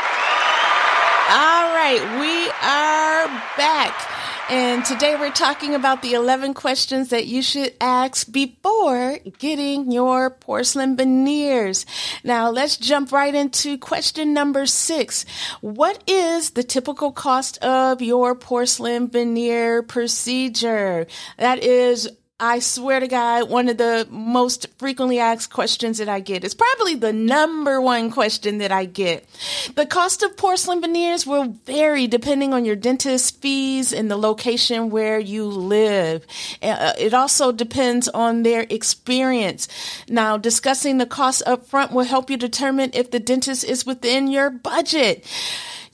right, 1.74 2.02
we 2.20 2.50
are 2.62 3.28
back. 3.58 4.21
And 4.52 4.84
today 4.84 5.16
we're 5.16 5.32
talking 5.32 5.76
about 5.76 6.02
the 6.02 6.12
11 6.12 6.56
questions 6.56 7.08
that 7.12 7.26
you 7.26 7.42
should 7.42 7.74
ask 7.80 8.30
before 8.30 9.18
getting 9.40 9.90
your 9.94 10.30
porcelain 10.30 10.98
veneers. 10.98 11.86
Now 12.26 12.50
let's 12.50 12.76
jump 12.76 13.14
right 13.14 13.34
into 13.34 13.78
question 13.78 14.34
number 14.34 14.66
six. 14.66 15.24
What 15.62 16.04
is 16.06 16.50
the 16.50 16.64
typical 16.64 17.14
cost 17.14 17.60
of 17.60 18.02
your 18.02 18.36
porcelain 18.36 19.08
veneer 19.08 19.84
procedure? 19.84 21.08
That 21.38 21.64
is 21.64 22.10
I 22.44 22.58
swear 22.58 23.00
to 23.00 23.08
God, 23.08 23.52
one 23.52 23.70
of 23.70 23.78
the 23.78 24.08
most 24.10 24.66
frequently 24.80 25.20
asked 25.20 25.54
questions 25.54 26.00
that 26.00 26.10
I 26.10 26.22
get 26.22 26.44
is 26.44 26.56
probably 26.56 26.96
the 26.96 27.14
number 27.14 27.80
one 27.80 28.10
question 28.10 28.58
that 28.58 28.72
I 28.72 28.86
get. 28.86 29.30
The 29.76 29.86
cost 29.86 30.24
of 30.24 30.36
porcelain 30.36 30.82
veneers 30.82 31.28
will 31.28 31.56
vary 31.66 32.08
depending 32.08 32.52
on 32.52 32.66
your 32.66 32.76
dentist 32.76 33.40
fees 33.42 33.94
and 33.94 34.10
the 34.10 34.18
location 34.18 34.90
where 34.90 35.20
you 35.20 35.46
live. 35.46 36.26
Uh, 36.64 36.94
it 36.98 37.14
also 37.14 37.52
depends 37.52 38.08
on 38.08 38.42
their 38.42 38.66
experience. 38.72 39.68
Now, 40.10 40.36
discussing 40.38 40.98
the 40.98 41.06
cost 41.06 41.44
up 41.46 41.68
front 41.68 41.92
will 41.92 42.06
help 42.06 42.32
you 42.32 42.38
determine 42.38 42.90
if 42.96 43.12
the 43.12 43.20
dentist 43.20 43.64
is 43.64 43.86
within 43.86 44.26
your 44.26 44.50
budget. 44.50 45.28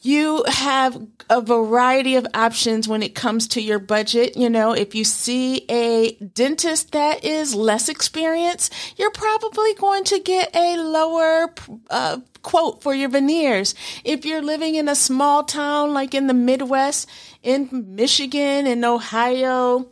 You 0.02 0.44
have 0.48 1.02
a 1.30 1.42
variety 1.42 2.16
of 2.16 2.28
options 2.34 2.88
when 2.88 3.04
it 3.04 3.16
comes 3.16 3.48
to 3.50 3.62
your 3.62 3.80
budget. 3.80 4.38
You 4.38 4.50
know, 4.50 4.74
if 4.74 4.94
you 4.94 5.04
see 5.04 5.66
a 5.70 6.14
dentist 6.16 6.92
that 6.92 7.26
is 7.26 7.56
less 7.56 7.90
experienced, 7.90 8.74
you're 8.98 9.12
probably 9.12 9.74
going 9.74 10.04
to 10.06 10.20
get 10.20 10.56
a 10.56 10.78
lower 10.78 11.54
uh, 11.90 12.20
quote 12.44 12.82
for 12.82 12.94
your 12.94 13.10
veneers. 13.10 13.76
If 14.04 14.26
you're 14.26 14.42
living 14.42 14.76
in 14.76 14.88
a 14.88 14.96
small 14.96 15.44
town 15.44 15.94
like 15.94 16.14
in 16.14 16.28
the 16.28 16.34
Midwest, 16.34 17.10
in 17.44 17.70
Michigan 17.96 18.68
in 18.68 18.86
Ohio, 18.86 19.90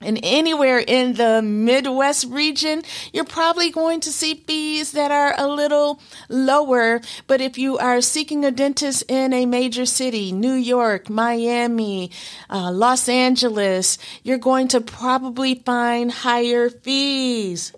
and 0.00 0.20
anywhere 0.22 0.78
in 0.78 1.14
the 1.14 1.42
Midwest 1.42 2.26
region, 2.26 2.82
you're 3.12 3.24
probably 3.24 3.70
going 3.70 3.98
to 4.00 4.12
see 4.12 4.34
fees 4.34 4.92
that 4.92 5.10
are 5.10 5.34
a 5.36 5.48
little 5.48 6.00
lower. 6.28 7.00
But 7.26 7.40
if 7.40 7.58
you 7.58 7.78
are 7.78 8.00
seeking 8.00 8.44
a 8.44 8.52
dentist 8.52 9.02
in 9.08 9.32
a 9.32 9.44
major 9.44 9.86
city, 9.86 10.30
New 10.30 10.52
York, 10.52 11.10
Miami, 11.10 12.12
uh, 12.48 12.70
Los 12.70 13.08
Angeles, 13.08 13.98
you're 14.22 14.38
going 14.38 14.68
to 14.68 14.80
probably 14.80 15.56
find 15.56 16.12
higher 16.12 16.70
fees. 16.70 17.72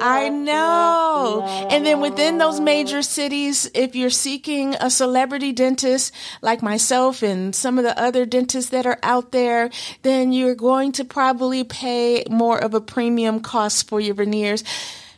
I 0.00 0.28
know. 0.28 1.42
And 1.70 1.84
then 1.84 2.00
within 2.00 2.38
those 2.38 2.60
major 2.60 3.02
cities, 3.02 3.70
if 3.74 3.96
you're 3.96 4.10
seeking 4.10 4.74
a 4.74 4.90
celebrity 4.90 5.52
dentist 5.52 6.14
like 6.42 6.62
myself 6.62 7.22
and 7.22 7.54
some 7.54 7.78
of 7.78 7.84
the 7.84 7.98
other 8.00 8.26
dentists 8.26 8.70
that 8.70 8.86
are 8.86 8.98
out 9.02 9.32
there, 9.32 9.70
then 10.02 10.32
you're 10.32 10.54
going 10.54 10.92
to 10.92 11.04
probably 11.04 11.64
pay 11.64 12.24
more 12.30 12.58
of 12.58 12.74
a 12.74 12.80
premium 12.80 13.40
cost 13.40 13.88
for 13.88 14.00
your 14.00 14.14
veneers 14.14 14.64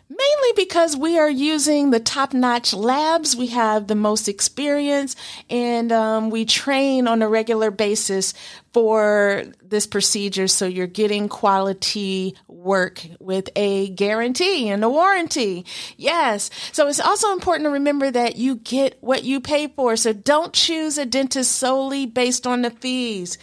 mainly 0.09 0.53
because 0.57 0.95
we 0.97 1.19
are 1.19 1.31
using 1.31 1.91
the 1.91 2.01
top 2.01 2.35
notch 2.35 2.75
labs. 2.75 3.35
We 3.35 3.49
have 3.49 3.87
the 3.87 3.95
most 3.95 4.29
experience 4.29 5.17
and 5.49 5.91
um, 5.91 6.31
we 6.31 6.45
train 6.45 7.09
on 7.09 7.23
a 7.23 7.29
regular 7.29 7.71
basis 7.71 8.35
for 8.73 9.45
this 9.63 9.87
procedure. 9.87 10.49
So 10.49 10.67
you're 10.67 10.87
getting 10.87 11.29
quality 11.29 12.37
work 12.47 13.07
with 13.19 13.51
a 13.57 13.89
guarantee 13.89 14.69
and 14.69 14.85
a 14.85 14.89
warranty. 14.89 15.67
Yes. 15.97 16.51
So 16.73 16.89
it's 16.89 17.01
also 17.01 17.33
important 17.33 17.67
to 17.67 17.71
remember 17.71 18.11
that 18.11 18.37
you 18.37 18.57
get 18.57 18.99
what 19.01 19.25
you 19.25 19.41
pay 19.41 19.69
for. 19.69 19.97
So 19.97 20.13
don't 20.13 20.53
choose 20.53 20.97
a 20.99 21.05
dentist 21.05 21.53
solely 21.53 22.07
based 22.07 22.47
on 22.47 22.63
the 22.63 22.71
fees. 22.71 23.39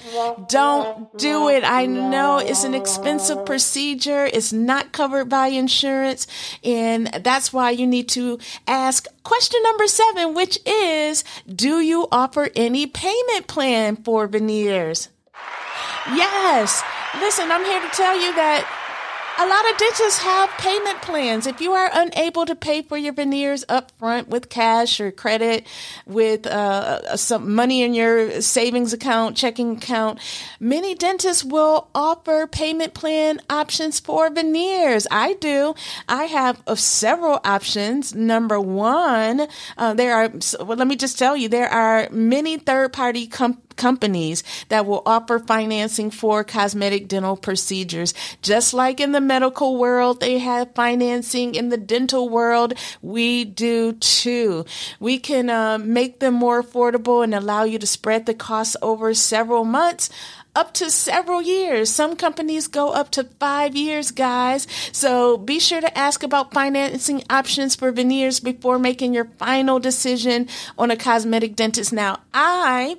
Don't 0.48 1.18
do 1.18 1.50
it. 1.50 1.64
I 1.64 1.86
know 1.86 2.38
it's 2.38 2.64
an 2.64 2.74
expensive 2.74 3.46
procedure. 3.46 4.26
It's 4.26 4.54
not 4.54 4.92
covered 4.92 5.30
by 5.30 5.48
insurance. 5.48 6.28
And 6.64 7.08
that's 7.08 7.52
why 7.52 7.72
you 7.72 7.86
need 7.86 8.10
to 8.10 8.40
ask 8.68 9.08
question 9.24 9.62
number 9.64 9.88
seven, 9.88 10.34
which 10.34 10.60
is, 10.66 11.24
do 11.48 11.80
you 11.80 12.08
offer 12.12 12.50
any 12.56 12.88
payment 12.88 13.48
plan 13.48 13.96
for 13.98 14.28
veneers? 14.28 15.10
Yes. 16.16 16.82
Listen, 17.20 17.52
I'm 17.52 17.64
here 17.66 17.82
to 17.82 17.90
tell 17.96 18.16
you 18.20 18.34
that 18.36 18.66
A 19.42 19.48
lot 19.48 19.72
of 19.72 19.78
dentists 19.78 20.20
have 20.20 20.50
payment 20.58 21.02
plans. 21.02 21.48
If 21.48 21.62
you 21.62 21.72
are 21.72 21.90
unable 21.94 22.46
to 22.46 22.56
pay 22.56 22.82
for 22.82 22.98
your 22.98 23.14
veneers 23.14 23.64
up 23.70 23.90
front 23.98 24.28
with 24.28 24.50
cash 24.50 25.00
or 25.00 25.12
credit, 25.14 25.66
with 26.06 26.46
uh, 26.46 27.16
some 27.16 27.56
money 27.56 27.82
in 27.82 27.94
your 27.94 28.42
savings 28.42 28.92
account, 28.92 29.38
checking 29.38 29.78
account, 29.78 30.20
many 30.60 30.94
dentists 30.94 31.46
will 31.46 31.88
offer 31.96 32.48
payment 32.48 32.94
plan 32.94 33.40
options 33.50 34.02
for 34.02 34.30
veneers. 34.30 35.08
I 35.10 35.36
do. 35.36 35.74
I 36.10 36.26
have 36.26 36.62
uh, 36.68 36.76
several 36.76 37.40
options. 37.46 38.14
Number 38.14 38.60
one, 38.60 39.48
uh, 39.78 39.94
there 39.94 40.16
are, 40.16 40.34
well, 40.60 40.76
let 40.76 40.88
me 40.88 40.98
just 40.98 41.18
tell 41.18 41.38
you, 41.38 41.48
there 41.48 41.70
are 41.70 42.10
many 42.12 42.58
third 42.58 42.92
party 42.92 43.26
companies 43.26 43.69
companies 43.80 44.44
that 44.68 44.86
will 44.86 45.02
offer 45.06 45.40
financing 45.40 46.12
for 46.12 46.44
cosmetic 46.44 47.08
dental 47.08 47.36
procedures. 47.36 48.14
Just 48.44 48.74
like 48.74 49.00
in 49.00 49.14
the 49.14 49.22
medical 49.22 49.78
world, 49.78 50.20
they 50.20 50.38
have 50.38 50.76
financing 50.76 51.56
in 51.56 51.70
the 51.70 51.78
dental 51.78 52.30
world. 52.30 52.74
We 53.02 53.46
do 53.46 53.94
too. 53.94 54.66
We 55.00 55.18
can 55.18 55.50
uh, 55.50 55.80
make 55.80 56.20
them 56.20 56.36
more 56.36 56.62
affordable 56.62 57.24
and 57.24 57.34
allow 57.34 57.64
you 57.64 57.80
to 57.80 57.88
spread 57.88 58.28
the 58.28 58.34
costs 58.36 58.76
over 58.82 59.14
several 59.14 59.64
months 59.64 60.10
up 60.56 60.74
to 60.74 60.90
several 60.90 61.42
years. 61.42 61.90
Some 61.90 62.16
companies 62.16 62.68
go 62.68 62.92
up 62.92 63.12
to 63.12 63.24
five 63.40 63.76
years, 63.76 64.12
guys. 64.12 64.68
So 64.92 65.38
be 65.38 65.60
sure 65.60 65.82
to 65.82 65.98
ask 65.98 66.24
about 66.24 66.54
financing 66.54 67.24
options 67.30 67.76
for 67.76 67.92
veneers 67.92 68.40
before 68.40 68.80
making 68.80 69.14
your 69.14 69.26
final 69.38 69.80
decision 69.80 70.48
on 70.78 70.92
a 70.92 70.98
cosmetic 70.98 71.56
dentist. 71.56 71.94
Now, 71.94 72.20
I 72.34 72.98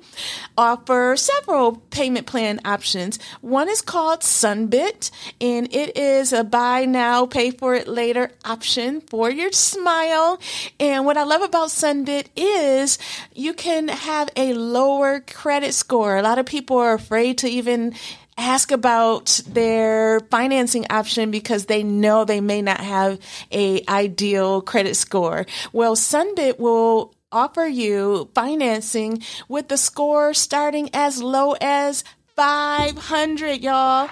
offer 0.57 1.15
several 1.17 1.77
payment 1.91 2.25
plan 2.27 2.59
options. 2.65 3.19
One 3.41 3.69
is 3.69 3.81
called 3.81 4.21
Sunbit, 4.21 5.11
and 5.39 5.73
it 5.73 5.97
is 5.97 6.33
a 6.33 6.43
buy 6.43 6.85
now, 6.85 7.25
pay 7.25 7.51
for 7.51 7.75
it 7.75 7.87
later 7.87 8.31
option 8.45 9.01
for 9.01 9.29
your 9.29 9.51
smile. 9.51 10.39
And 10.79 11.05
what 11.05 11.17
I 11.17 11.23
love 11.23 11.41
about 11.41 11.69
Sunbit 11.69 12.27
is 12.35 12.97
you 13.35 13.53
can 13.53 13.87
have 13.89 14.29
a 14.35 14.53
lower 14.53 15.19
credit 15.19 15.73
score. 15.73 16.17
A 16.17 16.21
lot 16.21 16.39
of 16.39 16.45
people 16.45 16.77
are 16.77 16.93
afraid 16.93 17.37
to 17.41 17.49
even 17.49 17.93
ask 18.37 18.71
about 18.71 19.41
their 19.47 20.19
financing 20.31 20.85
option 20.89 21.29
because 21.31 21.65
they 21.65 21.83
know 21.83 22.25
they 22.25 22.41
may 22.41 22.61
not 22.61 22.79
have 22.79 23.19
a 23.51 23.83
ideal 23.87 24.61
credit 24.61 24.95
score. 24.95 25.45
Well, 25.73 25.95
Sunbit 25.95 26.59
will 26.59 27.13
offer 27.31 27.65
you 27.65 28.29
financing 28.33 29.21
with 29.47 29.67
the 29.67 29.77
score 29.77 30.33
starting 30.33 30.89
as 30.93 31.21
low 31.21 31.55
as 31.61 32.03
500, 32.35 33.61
y'all. 33.61 34.09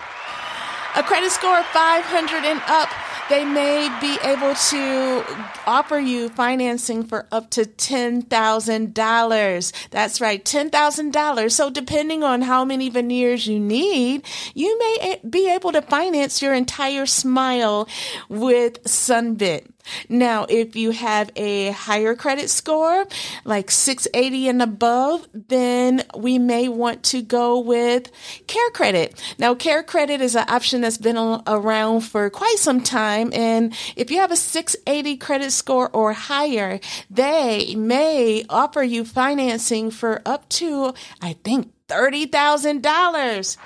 A 0.95 1.03
credit 1.03 1.31
score 1.31 1.59
of 1.59 1.65
500 1.67 2.45
and 2.45 2.61
up 2.67 2.89
they 3.29 3.45
may 3.45 3.87
be 4.01 4.17
able 4.23 4.55
to 4.55 5.23
offer 5.67 5.99
you 5.99 6.29
financing 6.29 7.03
for 7.03 7.27
up 7.31 7.51
to 7.51 7.61
$10,000. 7.61 9.89
That's 9.91 10.21
right, 10.21 10.43
$10,000. 10.43 11.51
So 11.51 11.69
depending 11.69 12.23
on 12.23 12.41
how 12.41 12.65
many 12.65 12.89
veneers 12.89 13.45
you 13.47 13.59
need, 13.59 14.25
you 14.53 14.77
may 14.79 15.21
be 15.29 15.49
able 15.49 15.71
to 15.71 15.81
finance 15.81 16.41
your 16.41 16.53
entire 16.53 17.05
smile 17.05 17.87
with 18.27 18.83
Sunbit. 18.83 19.67
Now, 20.07 20.45
if 20.47 20.75
you 20.75 20.91
have 20.91 21.31
a 21.35 21.71
higher 21.71 22.15
credit 22.15 22.49
score, 22.49 23.05
like 23.45 23.71
680 23.71 24.49
and 24.49 24.61
above, 24.61 25.27
then 25.33 26.03
we 26.17 26.39
may 26.39 26.67
want 26.67 27.03
to 27.03 27.21
go 27.21 27.59
with 27.59 28.11
Care 28.47 28.69
Credit. 28.71 29.19
Now, 29.37 29.55
Care 29.55 29.83
Credit 29.83 30.21
is 30.21 30.35
an 30.35 30.45
option 30.47 30.81
that's 30.81 30.97
been 30.97 31.17
around 31.17 32.01
for 32.01 32.29
quite 32.29 32.57
some 32.57 32.81
time. 32.81 33.31
And 33.33 33.75
if 33.95 34.11
you 34.11 34.19
have 34.19 34.31
a 34.31 34.35
680 34.35 35.17
credit 35.17 35.51
score 35.51 35.89
or 35.89 36.13
higher, 36.13 36.79
they 37.09 37.75
may 37.75 38.45
offer 38.49 38.83
you 38.83 39.05
financing 39.05 39.91
for 39.91 40.21
up 40.25 40.47
to, 40.49 40.93
I 41.21 41.33
think, 41.43 41.71
$30,000. 41.87 43.57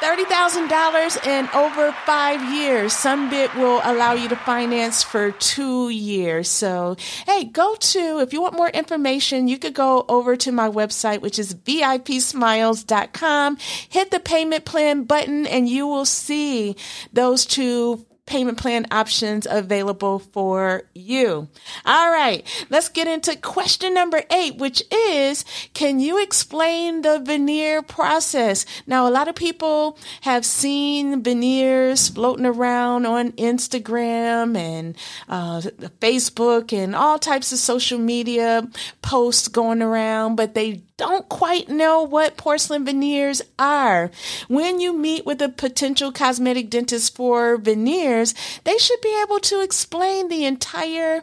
$30,000 0.00 1.26
in 1.26 1.48
over 1.54 1.92
five 2.06 2.42
years. 2.52 2.94
Sunbit 2.94 3.54
will 3.54 3.80
allow 3.84 4.12
you 4.12 4.28
to 4.28 4.36
finance 4.36 5.02
for 5.02 5.32
two 5.32 5.88
years. 5.90 6.48
So, 6.48 6.96
hey, 7.26 7.44
go 7.44 7.74
to, 7.74 8.20
if 8.20 8.32
you 8.32 8.40
want 8.40 8.54
more 8.54 8.70
information, 8.70 9.48
you 9.48 9.58
could 9.58 9.74
go 9.74 10.06
over 10.08 10.36
to 10.36 10.52
my 10.52 10.68
website, 10.68 11.20
which 11.20 11.38
is 11.38 11.54
VIPsmiles.com. 11.54 13.58
Hit 13.88 14.10
the 14.10 14.20
payment 14.20 14.64
plan 14.64 15.04
button 15.04 15.46
and 15.46 15.68
you 15.68 15.86
will 15.86 16.06
see 16.06 16.76
those 17.12 17.44
two 17.44 18.06
payment 18.30 18.56
plan 18.58 18.86
options 18.92 19.46
available 19.50 20.20
for 20.20 20.84
you. 20.94 21.48
All 21.84 22.10
right, 22.12 22.46
let's 22.70 22.88
get 22.88 23.08
into 23.08 23.36
question 23.36 23.92
number 23.92 24.22
eight, 24.30 24.56
which 24.56 24.82
is 24.92 25.44
Can 25.74 25.98
you 25.98 26.22
explain 26.22 27.02
the 27.02 27.18
veneer 27.18 27.82
process? 27.82 28.64
Now, 28.86 29.08
a 29.08 29.10
lot 29.10 29.26
of 29.26 29.34
people 29.34 29.98
have 30.20 30.46
seen 30.46 31.22
veneers 31.24 32.08
floating 32.08 32.46
around 32.46 33.04
on 33.04 33.32
Instagram 33.32 34.56
and 34.56 34.96
uh, 35.28 35.60
Facebook 36.00 36.72
and 36.72 36.94
all 36.94 37.18
types 37.18 37.50
of 37.52 37.58
social 37.58 37.98
media 37.98 38.68
posts 39.02 39.48
going 39.48 39.82
around, 39.82 40.36
but 40.36 40.54
they 40.54 40.82
don't 41.00 41.30
quite 41.30 41.70
know 41.70 42.02
what 42.02 42.36
porcelain 42.36 42.84
veneers 42.84 43.40
are. 43.58 44.10
When 44.48 44.80
you 44.80 44.92
meet 44.92 45.24
with 45.24 45.40
a 45.40 45.48
potential 45.48 46.12
cosmetic 46.12 46.68
dentist 46.68 47.16
for 47.16 47.56
veneers, 47.56 48.34
they 48.64 48.76
should 48.76 49.00
be 49.00 49.18
able 49.22 49.40
to 49.40 49.62
explain 49.62 50.28
the 50.28 50.44
entire 50.44 51.22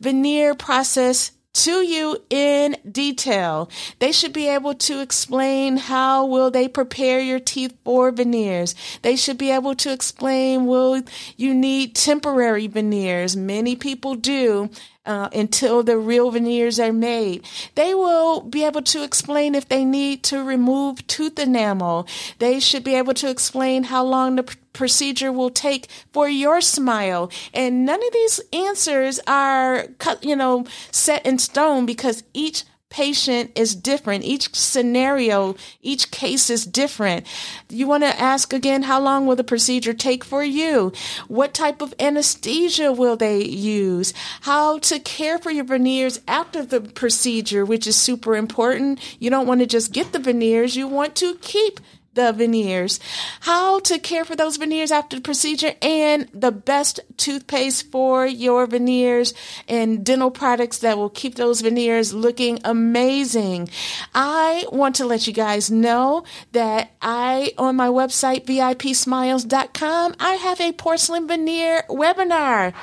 veneer 0.00 0.56
process 0.56 1.30
to 1.54 1.82
you 1.82 2.18
in 2.30 2.76
detail. 2.90 3.70
They 4.00 4.10
should 4.10 4.32
be 4.32 4.48
able 4.48 4.74
to 4.74 5.00
explain 5.00 5.76
how 5.76 6.26
will 6.26 6.50
they 6.50 6.66
prepare 6.66 7.20
your 7.20 7.38
teeth 7.38 7.76
for 7.84 8.10
veneers. 8.10 8.74
They 9.02 9.14
should 9.14 9.38
be 9.38 9.52
able 9.52 9.76
to 9.76 9.92
explain 9.92 10.66
will 10.66 11.02
you 11.36 11.54
need 11.54 11.94
temporary 11.94 12.66
veneers. 12.66 13.36
Many 13.36 13.76
people 13.76 14.16
do 14.16 14.70
uh, 15.04 15.28
until 15.32 15.82
the 15.82 15.98
real 15.98 16.30
veneers 16.30 16.78
are 16.78 16.92
made. 16.92 17.46
They 17.74 17.94
will 17.94 18.40
be 18.40 18.64
able 18.64 18.82
to 18.82 19.02
explain 19.02 19.54
if 19.54 19.68
they 19.68 19.84
need 19.84 20.22
to 20.24 20.42
remove 20.42 21.06
tooth 21.06 21.38
enamel. 21.38 22.06
They 22.38 22.60
should 22.60 22.84
be 22.84 22.94
able 22.94 23.14
to 23.14 23.28
explain 23.28 23.84
how 23.84 24.04
long 24.04 24.36
the 24.36 24.56
procedure 24.72 25.32
will 25.32 25.50
take 25.50 25.88
for 26.12 26.28
your 26.28 26.60
smile. 26.60 27.30
And 27.52 27.84
none 27.84 28.02
of 28.02 28.12
these 28.12 28.40
answers 28.52 29.20
are, 29.26 29.86
you 30.22 30.36
know, 30.36 30.66
set 30.90 31.26
in 31.26 31.38
stone 31.38 31.84
because 31.84 32.22
each 32.32 32.64
patient 32.92 33.50
is 33.54 33.74
different. 33.74 34.22
Each 34.22 34.54
scenario, 34.54 35.56
each 35.80 36.10
case 36.10 36.50
is 36.50 36.66
different. 36.66 37.26
You 37.70 37.86
want 37.86 38.02
to 38.02 38.20
ask 38.20 38.52
again, 38.52 38.82
how 38.82 39.00
long 39.00 39.24
will 39.24 39.34
the 39.34 39.42
procedure 39.42 39.94
take 39.94 40.22
for 40.22 40.44
you? 40.44 40.92
What 41.26 41.54
type 41.54 41.80
of 41.80 41.94
anesthesia 41.98 42.92
will 42.92 43.16
they 43.16 43.42
use? 43.42 44.12
How 44.42 44.78
to 44.80 44.98
care 45.00 45.38
for 45.38 45.50
your 45.50 45.64
veneers 45.64 46.20
after 46.28 46.62
the 46.64 46.82
procedure, 46.82 47.64
which 47.64 47.86
is 47.86 47.96
super 47.96 48.36
important. 48.36 49.00
You 49.18 49.30
don't 49.30 49.46
want 49.46 49.60
to 49.60 49.66
just 49.66 49.92
get 49.92 50.12
the 50.12 50.18
veneers. 50.18 50.76
You 50.76 50.86
want 50.86 51.16
to 51.16 51.36
keep 51.36 51.80
the 52.14 52.32
veneers, 52.32 53.00
how 53.40 53.80
to 53.80 53.98
care 53.98 54.24
for 54.24 54.36
those 54.36 54.56
veneers 54.56 54.90
after 54.90 55.16
the 55.16 55.22
procedure, 55.22 55.74
and 55.80 56.28
the 56.32 56.52
best 56.52 57.00
toothpaste 57.16 57.90
for 57.90 58.26
your 58.26 58.66
veneers 58.66 59.34
and 59.68 60.04
dental 60.04 60.30
products 60.30 60.78
that 60.78 60.96
will 60.96 61.10
keep 61.10 61.34
those 61.36 61.60
veneers 61.60 62.12
looking 62.12 62.58
amazing. 62.64 63.68
I 64.14 64.66
want 64.70 64.96
to 64.96 65.06
let 65.06 65.26
you 65.26 65.32
guys 65.32 65.70
know 65.70 66.24
that 66.52 66.92
I, 67.00 67.52
on 67.58 67.76
my 67.76 67.88
website, 67.88 68.44
VIPsmiles.com, 68.44 70.14
I 70.20 70.34
have 70.34 70.60
a 70.60 70.72
porcelain 70.72 71.26
veneer 71.26 71.84
webinar. 71.88 72.74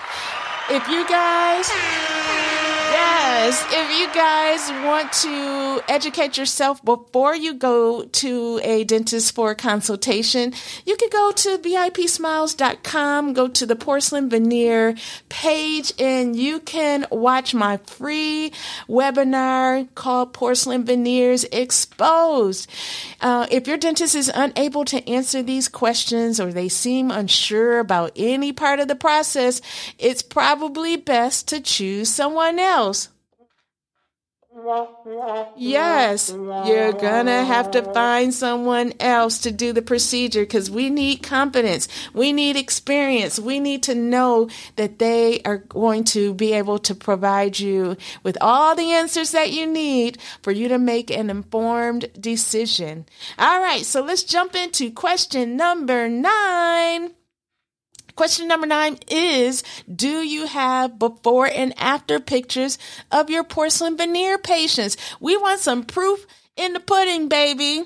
If 0.69 0.87
you 0.87 1.07
guys 1.07 2.48
Yes, 2.91 3.65
if 3.71 3.99
you 3.99 4.07
guys 4.13 4.69
want 4.83 5.13
to 5.13 5.81
educate 5.87 6.37
yourself 6.37 6.83
before 6.83 7.35
you 7.35 7.53
go 7.53 8.03
to 8.03 8.59
a 8.63 8.83
dentist 8.83 9.33
for 9.35 9.51
a 9.51 9.55
consultation, 9.55 10.53
you 10.85 10.95
can 10.95 11.09
go 11.09 11.31
to 11.31 11.57
VIPsmiles.com, 11.57 13.33
go 13.33 13.47
to 13.47 13.65
the 13.65 13.75
porcelain 13.75 14.29
veneer 14.29 14.95
page, 15.29 15.93
and 15.99 16.35
you 16.35 16.59
can 16.59 17.05
watch 17.11 17.53
my 17.53 17.77
free 17.77 18.51
webinar 18.87 19.87
called 19.95 20.33
Porcelain 20.33 20.83
Veneers 20.83 21.43
Exposed. 21.45 22.69
Uh, 23.21 23.47
if 23.51 23.67
your 23.67 23.77
dentist 23.77 24.15
is 24.15 24.31
unable 24.33 24.85
to 24.85 25.07
answer 25.07 25.43
these 25.43 25.67
questions 25.67 26.39
or 26.39 26.51
they 26.51 26.69
seem 26.69 27.11
unsure 27.11 27.79
about 27.79 28.11
any 28.15 28.51
part 28.51 28.79
of 28.79 28.87
the 28.87 28.95
process, 28.95 29.61
it's 29.97 30.21
probably 30.21 30.97
best 30.97 31.47
to 31.47 31.61
choose 31.61 32.09
someone 32.09 32.59
else. 32.59 32.78
Yes, 35.55 36.31
you're 36.31 36.91
gonna 36.93 37.45
have 37.45 37.71
to 37.71 37.81
find 37.93 38.33
someone 38.33 38.93
else 38.99 39.39
to 39.39 39.51
do 39.51 39.73
the 39.73 39.81
procedure 39.81 40.41
because 40.41 40.71
we 40.71 40.89
need 40.89 41.23
competence. 41.23 41.87
We 42.13 42.33
need 42.33 42.55
experience. 42.55 43.39
We 43.39 43.59
need 43.59 43.83
to 43.83 43.95
know 43.95 44.49
that 44.75 44.99
they 44.99 45.41
are 45.43 45.57
going 45.57 46.03
to 46.05 46.33
be 46.33 46.53
able 46.53 46.79
to 46.79 46.95
provide 46.95 47.59
you 47.59 47.95
with 48.23 48.37
all 48.41 48.75
the 48.75 48.91
answers 48.91 49.31
that 49.31 49.51
you 49.51 49.67
need 49.67 50.17
for 50.41 50.51
you 50.51 50.67
to 50.67 50.79
make 50.79 51.11
an 51.11 51.29
informed 51.29 52.09
decision. 52.19 53.05
All 53.37 53.61
right, 53.61 53.85
so 53.85 54.01
let's 54.01 54.23
jump 54.23 54.55
into 54.55 54.91
question 54.91 55.55
number 55.55 56.09
nine. 56.09 57.11
Question 58.19 58.49
number 58.49 58.67
nine 58.67 58.99
is 59.07 59.63
Do 59.89 60.21
you 60.21 60.45
have 60.45 60.99
before 60.99 61.45
and 61.47 61.73
after 61.79 62.19
pictures 62.19 62.77
of 63.13 63.29
your 63.29 63.45
porcelain 63.45 63.95
veneer 63.95 64.37
patients? 64.37 64.97
We 65.21 65.37
want 65.37 65.61
some 65.61 65.85
proof 65.85 66.27
in 66.57 66.73
the 66.73 66.81
pudding, 66.81 67.29
baby. 67.29 67.85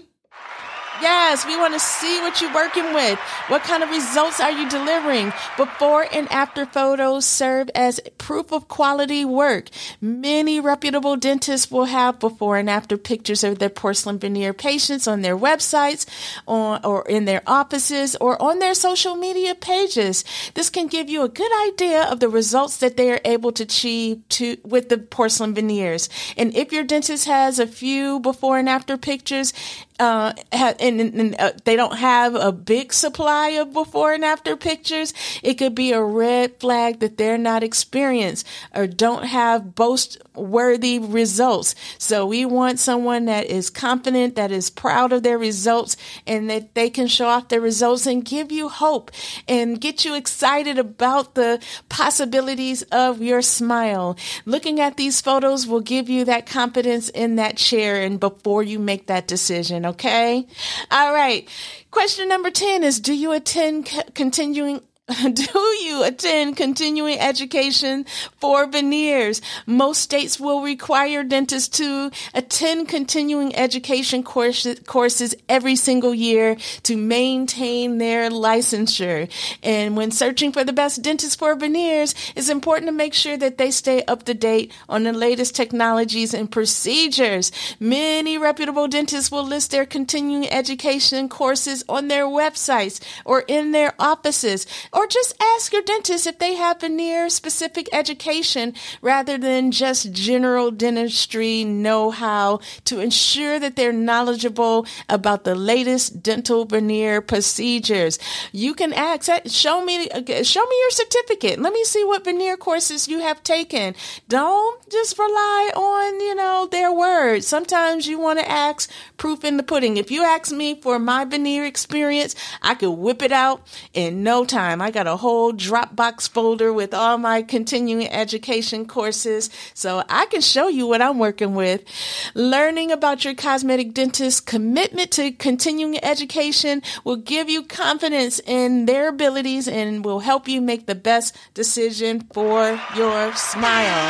Yes, 1.03 1.45
we 1.45 1.57
want 1.57 1.73
to 1.73 1.81
see 1.81 2.21
what 2.21 2.39
you're 2.39 2.53
working 2.53 2.93
with. 2.93 3.19
What 3.49 3.63
kind 3.63 3.83
of 3.83 3.89
results 3.89 4.39
are 4.39 4.53
you 4.53 4.69
delivering? 4.69 5.33
Before 5.57 6.07
and 6.13 6.31
after 6.31 6.65
photos 6.65 7.25
serve 7.25 7.69
as 7.75 7.99
proof 8.17 8.53
of 8.53 8.69
quality 8.69 9.25
work. 9.25 9.67
Many 9.99 10.61
reputable 10.61 11.17
dentists 11.17 11.69
will 11.69 11.91
have 11.91 12.19
before 12.19 12.55
and 12.55 12.69
after 12.69 12.95
pictures 12.95 13.43
of 13.43 13.59
their 13.59 13.67
porcelain 13.67 14.17
veneer 14.17 14.53
patients 14.53 15.05
on 15.05 15.23
their 15.23 15.37
websites 15.37 16.05
or, 16.45 16.79
or 16.85 17.05
in 17.09 17.25
their 17.25 17.41
offices 17.45 18.15
or 18.21 18.41
on 18.41 18.59
their 18.59 18.73
social 18.73 19.17
media 19.17 19.55
pages. 19.55 20.23
This 20.53 20.69
can 20.69 20.87
give 20.87 21.09
you 21.09 21.23
a 21.23 21.27
good 21.27 21.51
idea 21.67 22.03
of 22.03 22.21
the 22.21 22.29
results 22.29 22.77
that 22.77 22.95
they 22.95 23.11
are 23.11 23.19
able 23.25 23.51
to 23.51 23.63
achieve 23.63 24.21
to, 24.29 24.55
with 24.63 24.87
the 24.87 24.99
porcelain 24.99 25.53
veneers. 25.53 26.07
And 26.37 26.55
if 26.55 26.71
your 26.71 26.85
dentist 26.85 27.25
has 27.25 27.59
a 27.59 27.67
few 27.67 28.21
before 28.21 28.57
and 28.57 28.69
after 28.69 28.95
pictures, 28.95 29.51
uh, 29.99 30.33
and, 30.51 30.99
and 30.99 31.35
uh, 31.39 31.51
they 31.65 31.75
don't 31.75 31.97
have 31.97 32.35
a 32.35 32.51
big 32.51 32.93
supply 32.93 33.49
of 33.49 33.73
before 33.73 34.13
and 34.13 34.25
after 34.25 34.55
pictures, 34.55 35.13
it 35.43 35.55
could 35.55 35.75
be 35.75 35.91
a 35.91 36.01
red 36.01 36.59
flag 36.59 36.99
that 36.99 37.17
they're 37.17 37.37
not 37.37 37.63
experienced 37.63 38.47
or 38.75 38.87
don't 38.87 39.25
have 39.25 39.75
boast 39.75 40.17
worthy 40.35 40.99
results. 40.99 41.75
So 41.97 42.25
we 42.25 42.45
want 42.45 42.79
someone 42.79 43.25
that 43.25 43.45
is 43.45 43.69
confident, 43.69 44.35
that 44.35 44.51
is 44.51 44.69
proud 44.69 45.13
of 45.13 45.23
their 45.23 45.37
results, 45.37 45.95
and 46.25 46.49
that 46.49 46.73
they 46.73 46.89
can 46.89 47.07
show 47.07 47.27
off 47.27 47.49
their 47.49 47.61
results 47.61 48.07
and 48.07 48.25
give 48.25 48.51
you 48.51 48.69
hope 48.69 49.11
and 49.47 49.79
get 49.79 50.05
you 50.05 50.15
excited 50.15 50.79
about 50.79 51.35
the 51.35 51.61
possibilities 51.89 52.81
of 52.83 53.21
your 53.21 53.41
smile. 53.41 54.17
Looking 54.45 54.79
at 54.79 54.97
these 54.97 55.21
photos 55.21 55.67
will 55.67 55.81
give 55.81 56.09
you 56.09 56.25
that 56.25 56.45
confidence 56.45 57.09
in 57.09 57.35
that 57.35 57.57
chair 57.57 58.01
and 58.01 58.19
before 58.19 58.63
you 58.63 58.79
make 58.79 59.07
that 59.07 59.27
decision. 59.27 59.82
Okay. 59.85 60.45
All 60.91 61.13
right. 61.13 61.47
Question 61.91 62.27
number 62.29 62.49
10 62.49 62.83
is 62.83 62.99
Do 62.99 63.13
you 63.13 63.31
attend 63.33 63.89
continuing 64.13 64.81
do 65.33 65.59
you 65.83 66.01
attend 66.05 66.55
continuing 66.55 67.19
education 67.19 68.05
for 68.39 68.65
veneers? 68.67 69.41
Most 69.65 69.99
states 69.99 70.39
will 70.39 70.61
require 70.61 71.25
dentists 71.25 71.77
to 71.79 72.09
attend 72.33 72.87
continuing 72.87 73.53
education 73.53 74.23
courses, 74.23 74.79
courses 74.85 75.35
every 75.49 75.75
single 75.75 76.13
year 76.13 76.55
to 76.83 76.95
maintain 76.95 77.97
their 77.97 78.29
licensure. 78.29 79.29
And 79.61 79.97
when 79.97 80.11
searching 80.11 80.53
for 80.53 80.63
the 80.63 80.71
best 80.71 81.01
dentist 81.01 81.37
for 81.37 81.53
veneers, 81.55 82.15
it's 82.33 82.47
important 82.47 82.87
to 82.87 82.93
make 82.93 83.13
sure 83.13 83.35
that 83.35 83.57
they 83.57 83.71
stay 83.71 84.03
up 84.03 84.23
to 84.23 84.33
date 84.33 84.71
on 84.87 85.03
the 85.03 85.11
latest 85.11 85.53
technologies 85.53 86.33
and 86.33 86.49
procedures. 86.49 87.51
Many 87.77 88.37
reputable 88.37 88.87
dentists 88.87 89.29
will 89.29 89.43
list 89.43 89.71
their 89.71 89.85
continuing 89.85 90.49
education 90.49 91.27
courses 91.27 91.83
on 91.89 92.07
their 92.07 92.23
websites 92.23 93.01
or 93.25 93.41
in 93.49 93.73
their 93.73 93.93
offices 93.99 94.65
or 94.93 95.02
just 95.07 95.35
ask 95.41 95.73
your 95.73 95.81
dentist 95.81 96.27
if 96.27 96.39
they 96.39 96.55
have 96.55 96.81
veneer 96.81 97.29
specific 97.29 97.87
education 97.91 98.73
rather 99.01 99.37
than 99.37 99.71
just 99.71 100.11
general 100.11 100.71
dentistry 100.71 101.63
know 101.63 102.11
how 102.11 102.59
to 102.85 102.99
ensure 102.99 103.59
that 103.59 103.75
they're 103.75 103.93
knowledgeable 103.93 104.85
about 105.09 105.43
the 105.43 105.55
latest 105.55 106.21
dental 106.21 106.65
veneer 106.65 107.21
procedures. 107.21 108.19
You 108.51 108.73
can 108.73 108.93
ask, 108.93 109.29
show 109.47 109.83
me, 109.83 110.07
show 110.43 110.65
me 110.65 110.75
your 110.81 110.91
certificate. 110.91 111.59
Let 111.59 111.73
me 111.73 111.83
see 111.83 112.03
what 112.03 112.23
veneer 112.23 112.57
courses 112.57 113.07
you 113.07 113.19
have 113.19 113.43
taken. 113.43 113.95
Don't 114.27 114.89
just 114.89 115.17
rely 115.17 115.71
on, 115.75 116.19
you 116.19 116.35
know, 116.35 116.67
their 116.71 116.91
words. 116.91 117.47
Sometimes 117.47 118.07
you 118.07 118.19
want 118.19 118.39
to 118.39 118.49
ask 118.49 118.89
proof 119.17 119.43
in 119.43 119.57
the 119.57 119.63
pudding. 119.63 119.97
If 119.97 120.11
you 120.11 120.23
ask 120.23 120.51
me 120.51 120.79
for 120.81 120.99
my 120.99 121.25
veneer 121.25 121.65
experience, 121.65 122.35
I 122.61 122.75
could 122.75 122.91
whip 122.91 123.21
it 123.21 123.31
out 123.31 123.67
in 123.93 124.23
no 124.23 124.45
time. 124.45 124.81
I 124.83 124.91
got 124.91 125.07
a 125.07 125.15
whole 125.15 125.53
Dropbox 125.53 126.27
folder 126.27 126.73
with 126.73 126.93
all 126.93 127.17
my 127.17 127.41
continuing 127.41 128.05
education 128.09 128.85
courses 128.85 129.49
so 129.73 130.03
I 130.09 130.25
can 130.25 130.41
show 130.41 130.67
you 130.67 130.87
what 130.87 131.01
I'm 131.01 131.19
working 131.19 131.55
with. 131.55 131.85
Learning 132.33 132.91
about 132.91 133.23
your 133.23 133.33
cosmetic 133.33 133.93
dentist's 133.93 134.41
commitment 134.41 135.11
to 135.11 135.31
continuing 135.31 136.03
education 136.03 136.81
will 137.05 137.15
give 137.15 137.49
you 137.49 137.63
confidence 137.63 138.41
in 138.45 138.85
their 138.85 139.07
abilities 139.07 139.69
and 139.69 140.03
will 140.03 140.19
help 140.19 140.49
you 140.49 140.59
make 140.59 140.85
the 140.85 140.95
best 140.95 141.33
decision 141.53 142.19
for 142.33 142.77
your 142.97 143.33
smile. 143.35 144.09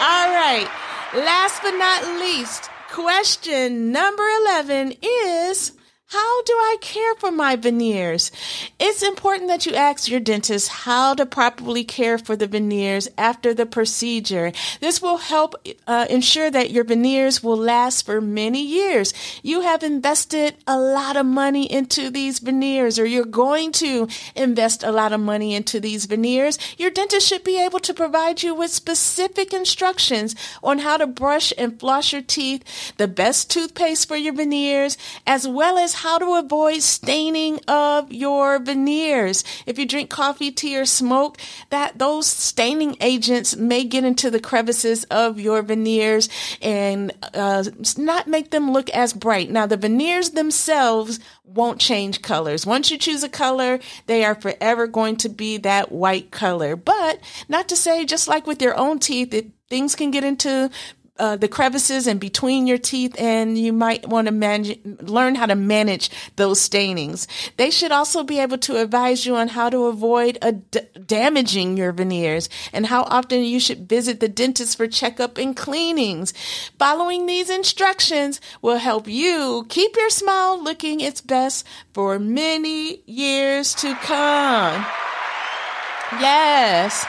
All 0.00 0.30
right. 0.30 0.70
Last 1.12 1.60
but 1.60 1.72
not 1.72 2.20
least, 2.20 2.70
question 2.92 3.90
number 3.90 4.22
11 4.42 4.94
is 5.02 5.72
how 6.06 6.42
do 6.42 6.52
I 6.52 6.76
care 6.80 7.14
for 7.16 7.32
my 7.32 7.56
veneers? 7.56 8.30
It's 8.78 9.02
important 9.02 9.48
that 9.48 9.64
you 9.64 9.74
ask 9.74 10.08
your 10.08 10.20
dentist 10.20 10.68
how 10.68 11.14
to 11.14 11.24
properly 11.24 11.82
care 11.82 12.18
for 12.18 12.36
the 12.36 12.46
veneers 12.46 13.08
after 13.16 13.54
the 13.54 13.66
procedure. 13.66 14.52
This 14.80 15.00
will 15.00 15.16
help 15.16 15.54
uh, 15.86 16.06
ensure 16.10 16.50
that 16.50 16.70
your 16.70 16.84
veneers 16.84 17.42
will 17.42 17.56
last 17.56 18.04
for 18.04 18.20
many 18.20 18.62
years. 18.62 19.14
You 19.42 19.62
have 19.62 19.82
invested 19.82 20.56
a 20.66 20.78
lot 20.78 21.16
of 21.16 21.24
money 21.24 21.70
into 21.70 22.10
these 22.10 22.38
veneers, 22.38 22.98
or 22.98 23.06
you're 23.06 23.24
going 23.24 23.72
to 23.72 24.06
invest 24.36 24.84
a 24.84 24.92
lot 24.92 25.12
of 25.12 25.20
money 25.20 25.54
into 25.54 25.80
these 25.80 26.04
veneers. 26.04 26.58
Your 26.76 26.90
dentist 26.90 27.26
should 27.26 27.44
be 27.44 27.60
able 27.60 27.80
to 27.80 27.94
provide 27.94 28.42
you 28.42 28.54
with 28.54 28.70
specific 28.70 29.54
instructions 29.54 30.36
on 30.62 30.80
how 30.80 30.98
to 30.98 31.06
brush 31.06 31.52
and 31.56 31.80
floss 31.80 32.12
your 32.12 32.22
teeth, 32.22 32.92
the 32.98 33.08
best 33.08 33.50
toothpaste 33.50 34.06
for 34.06 34.16
your 34.16 34.34
veneers, 34.34 34.98
as 35.26 35.48
well 35.48 35.78
as 35.78 35.93
how 35.94 36.18
to 36.18 36.34
avoid 36.34 36.82
staining 36.82 37.60
of 37.66 38.12
your 38.12 38.58
veneers. 38.58 39.44
If 39.66 39.78
you 39.78 39.86
drink 39.86 40.10
coffee, 40.10 40.50
tea, 40.50 40.76
or 40.76 40.84
smoke, 40.84 41.38
that 41.70 41.98
those 41.98 42.26
staining 42.26 42.96
agents 43.00 43.56
may 43.56 43.84
get 43.84 44.04
into 44.04 44.30
the 44.30 44.40
crevices 44.40 45.04
of 45.04 45.40
your 45.40 45.62
veneers 45.62 46.28
and 46.60 47.12
uh, 47.34 47.64
not 47.96 48.26
make 48.26 48.50
them 48.50 48.72
look 48.72 48.90
as 48.90 49.12
bright. 49.12 49.50
Now, 49.50 49.66
the 49.66 49.76
veneers 49.76 50.30
themselves 50.30 51.20
won't 51.44 51.80
change 51.80 52.22
colors. 52.22 52.66
Once 52.66 52.90
you 52.90 52.98
choose 52.98 53.22
a 53.22 53.28
color, 53.28 53.78
they 54.06 54.24
are 54.24 54.34
forever 54.34 54.86
going 54.86 55.16
to 55.16 55.28
be 55.28 55.58
that 55.58 55.92
white 55.92 56.30
color. 56.30 56.76
But 56.76 57.20
not 57.48 57.68
to 57.68 57.76
say, 57.76 58.04
just 58.04 58.28
like 58.28 58.46
with 58.46 58.62
your 58.62 58.76
own 58.76 58.98
teeth, 58.98 59.32
it, 59.34 59.50
things 59.68 59.94
can 59.94 60.10
get 60.10 60.24
into 60.24 60.70
uh, 61.18 61.36
the 61.36 61.48
crevices 61.48 62.06
and 62.06 62.18
between 62.18 62.66
your 62.66 62.78
teeth, 62.78 63.14
and 63.18 63.56
you 63.56 63.72
might 63.72 64.08
want 64.08 64.26
to 64.26 64.32
manage, 64.32 64.78
learn 65.00 65.36
how 65.36 65.46
to 65.46 65.54
manage 65.54 66.10
those 66.36 66.60
stainings. 66.60 67.28
They 67.56 67.70
should 67.70 67.92
also 67.92 68.24
be 68.24 68.40
able 68.40 68.58
to 68.58 68.80
advise 68.80 69.24
you 69.24 69.36
on 69.36 69.48
how 69.48 69.70
to 69.70 69.84
avoid 69.84 70.38
damaging 71.06 71.76
your 71.76 71.92
veneers 71.92 72.48
and 72.72 72.86
how 72.86 73.02
often 73.04 73.42
you 73.42 73.60
should 73.60 73.88
visit 73.88 74.18
the 74.18 74.28
dentist 74.28 74.76
for 74.76 74.88
checkup 74.88 75.38
and 75.38 75.56
cleanings. 75.56 76.32
Following 76.78 77.26
these 77.26 77.48
instructions 77.48 78.40
will 78.60 78.78
help 78.78 79.06
you 79.06 79.66
keep 79.68 79.96
your 79.96 80.10
smile 80.10 80.62
looking 80.62 81.00
its 81.00 81.20
best 81.20 81.64
for 81.92 82.18
many 82.18 83.02
years 83.06 83.74
to 83.74 83.94
come. 83.96 84.84
Yes. 86.20 87.06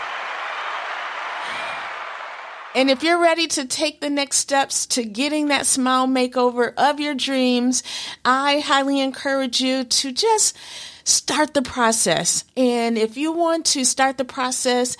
And 2.76 2.92
if 2.92 3.04
you're 3.04 3.22
ready 3.22 3.48
to 3.48 3.66
take 3.66 4.02
the 4.02 4.10
next 4.10 4.40
steps 4.40 4.86
to 4.88 5.06
getting 5.06 5.48
that 5.48 5.66
smile 5.66 6.08
makeover 6.08 6.74
of 6.76 7.00
your 7.00 7.16
dreams, 7.16 7.84
I 8.26 8.60
highly 8.60 9.00
encourage 9.00 9.62
you 9.62 9.86
to 9.86 10.12
just 10.12 10.58
start 11.06 11.54
the 11.54 11.62
process. 11.62 12.44
And 12.58 12.98
if 12.98 13.16
you 13.16 13.32
want 13.32 13.66
to 13.68 13.86
start 13.86 14.18
the 14.18 14.26
process, 14.26 14.98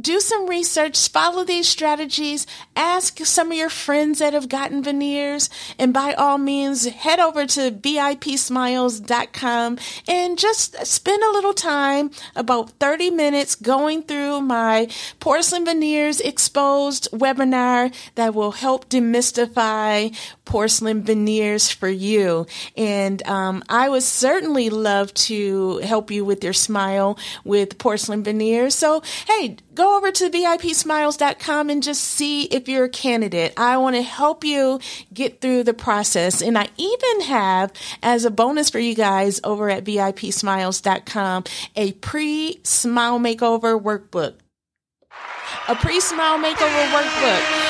do 0.00 0.20
some 0.20 0.48
research, 0.48 1.08
follow 1.08 1.44
these 1.44 1.68
strategies, 1.68 2.46
ask 2.74 3.18
some 3.24 3.52
of 3.52 3.58
your 3.58 3.70
friends 3.70 4.18
that 4.18 4.32
have 4.32 4.48
gotten 4.48 4.82
veneers, 4.82 5.48
and 5.78 5.92
by 5.92 6.14
all 6.14 6.38
means, 6.38 6.86
head 6.86 7.20
over 7.20 7.46
to 7.46 7.70
VIPsmiles.com 7.70 9.78
and 10.08 10.38
just 10.38 10.86
spend 10.86 11.22
a 11.22 11.32
little 11.32 11.54
time, 11.54 12.10
about 12.34 12.70
30 12.80 13.10
minutes, 13.10 13.54
going 13.54 14.02
through 14.02 14.40
my 14.40 14.88
porcelain 15.20 15.64
veneers 15.64 16.20
exposed 16.20 17.08
webinar 17.12 17.94
that 18.16 18.34
will 18.34 18.52
help 18.52 18.88
demystify 18.88 20.12
porcelain 20.44 21.02
veneers 21.02 21.70
for 21.70 21.88
you. 21.88 22.46
And 22.76 23.26
um, 23.26 23.62
I 23.68 23.88
would 23.88 24.02
certainly 24.02 24.70
love 24.70 25.12
to 25.14 25.78
help 25.78 26.10
you 26.10 26.24
with 26.24 26.44
your 26.44 26.52
smile 26.52 27.18
with 27.44 27.78
porcelain 27.78 28.22
veneers. 28.22 28.74
So, 28.74 29.02
hey, 29.26 29.56
go 29.74 29.96
over 29.96 30.12
to 30.12 30.30
VIPsmiles.com 30.30 31.70
and 31.70 31.82
just 31.82 32.02
see 32.02 32.44
if 32.44 32.68
you're 32.68 32.84
a 32.84 32.90
candidate. 32.90 33.54
I 33.56 33.76
want 33.78 33.96
to 33.96 34.02
help 34.02 34.44
you 34.44 34.80
get 35.12 35.40
through 35.40 35.64
the 35.64 35.74
process. 35.74 36.42
And 36.42 36.58
I 36.58 36.68
even 36.76 37.20
have, 37.22 37.72
as 38.02 38.24
a 38.24 38.30
bonus 38.30 38.70
for 38.70 38.78
you 38.78 38.94
guys 38.94 39.40
over 39.44 39.70
at 39.70 39.84
VIPsmiles.com, 39.84 41.44
a 41.76 41.92
pre 41.92 42.60
smile 42.62 43.18
makeover 43.18 43.80
workbook. 43.80 44.34
A 45.68 45.74
pre 45.74 46.00
smile 46.00 46.38
makeover 46.38 46.86
workbook. 46.88 47.63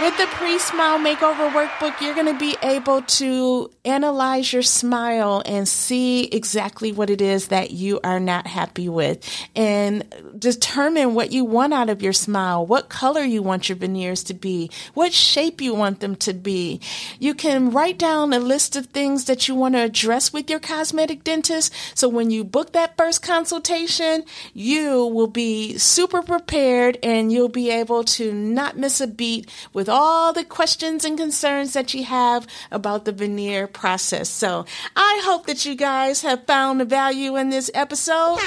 With 0.00 0.16
the 0.16 0.26
pre 0.28 0.58
smile 0.58 0.98
makeover 0.98 1.50
workbook, 1.50 2.00
you're 2.00 2.14
going 2.14 2.32
to 2.32 2.38
be 2.38 2.56
able 2.62 3.02
to 3.02 3.70
analyze 3.84 4.50
your 4.50 4.62
smile 4.62 5.42
and 5.44 5.68
see 5.68 6.24
exactly 6.24 6.90
what 6.90 7.10
it 7.10 7.20
is 7.20 7.48
that 7.48 7.70
you 7.70 8.00
are 8.02 8.18
not 8.18 8.46
happy 8.46 8.88
with 8.88 9.22
and 9.54 10.04
determine 10.38 11.12
what 11.12 11.32
you 11.32 11.44
want 11.44 11.74
out 11.74 11.90
of 11.90 12.00
your 12.00 12.14
smile, 12.14 12.64
what 12.64 12.88
color 12.88 13.20
you 13.20 13.42
want 13.42 13.68
your 13.68 13.76
veneers 13.76 14.22
to 14.24 14.34
be, 14.34 14.70
what 14.94 15.12
shape 15.12 15.60
you 15.60 15.74
want 15.74 16.00
them 16.00 16.16
to 16.16 16.32
be. 16.32 16.80
You 17.18 17.34
can 17.34 17.70
write 17.70 17.98
down 17.98 18.32
a 18.32 18.38
list 18.38 18.76
of 18.76 18.86
things 18.86 19.26
that 19.26 19.48
you 19.48 19.54
want 19.54 19.74
to 19.74 19.82
address 19.82 20.32
with 20.32 20.48
your 20.48 20.60
cosmetic 20.60 21.24
dentist. 21.24 21.74
So 21.94 22.08
when 22.08 22.30
you 22.30 22.42
book 22.42 22.72
that 22.72 22.96
first 22.96 23.22
consultation, 23.22 24.24
you 24.54 25.04
will 25.04 25.26
be 25.26 25.76
super 25.76 26.22
prepared 26.22 26.98
and 27.02 27.30
you'll 27.30 27.50
be 27.50 27.68
able 27.68 28.04
to 28.04 28.32
not 28.32 28.78
miss 28.78 29.02
a 29.02 29.06
beat 29.06 29.46
with 29.74 29.89
all 29.90 30.32
the 30.32 30.44
questions 30.44 31.04
and 31.04 31.18
concerns 31.18 31.74
that 31.74 31.92
you 31.92 32.04
have 32.04 32.46
about 32.70 33.04
the 33.04 33.12
veneer 33.12 33.66
process. 33.66 34.30
So 34.30 34.64
I 34.96 35.20
hope 35.24 35.46
that 35.46 35.66
you 35.66 35.74
guys 35.74 36.22
have 36.22 36.46
found 36.46 36.88
value 36.88 37.36
in 37.36 37.50
this 37.50 37.70
episode. 37.74 38.38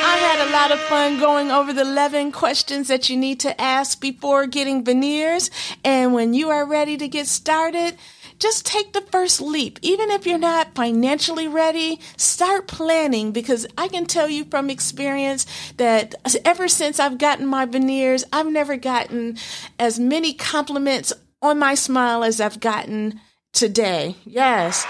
I 0.00 0.16
had 0.20 0.48
a 0.48 0.52
lot 0.52 0.72
of 0.72 0.80
fun 0.80 1.18
going 1.18 1.50
over 1.50 1.72
the 1.72 1.82
11 1.82 2.32
questions 2.32 2.88
that 2.88 3.08
you 3.08 3.16
need 3.16 3.40
to 3.40 3.60
ask 3.60 4.00
before 4.00 4.46
getting 4.46 4.84
veneers. 4.84 5.50
And 5.84 6.12
when 6.14 6.34
you 6.34 6.50
are 6.50 6.66
ready 6.66 6.96
to 6.96 7.08
get 7.08 7.26
started, 7.26 7.96
just 8.38 8.64
take 8.64 8.92
the 8.92 9.00
first 9.00 9.40
leap. 9.40 9.78
Even 9.82 10.10
if 10.10 10.24
you're 10.26 10.38
not 10.38 10.74
financially 10.74 11.48
ready, 11.48 12.00
start 12.16 12.68
planning 12.68 13.32
because 13.32 13.66
I 13.76 13.88
can 13.88 14.06
tell 14.06 14.28
you 14.28 14.44
from 14.44 14.70
experience 14.70 15.44
that 15.76 16.14
ever 16.44 16.68
since 16.68 17.00
I've 17.00 17.18
gotten 17.18 17.46
my 17.46 17.66
veneers, 17.66 18.24
I've 18.32 18.46
never 18.46 18.76
gotten 18.76 19.38
as 19.78 19.98
many 19.98 20.34
compliments 20.48 21.12
on 21.42 21.58
my 21.58 21.74
smile 21.74 22.24
as 22.24 22.40
I've 22.40 22.60
gotten 22.60 23.20
today. 23.52 24.16
Yes. 24.24 24.84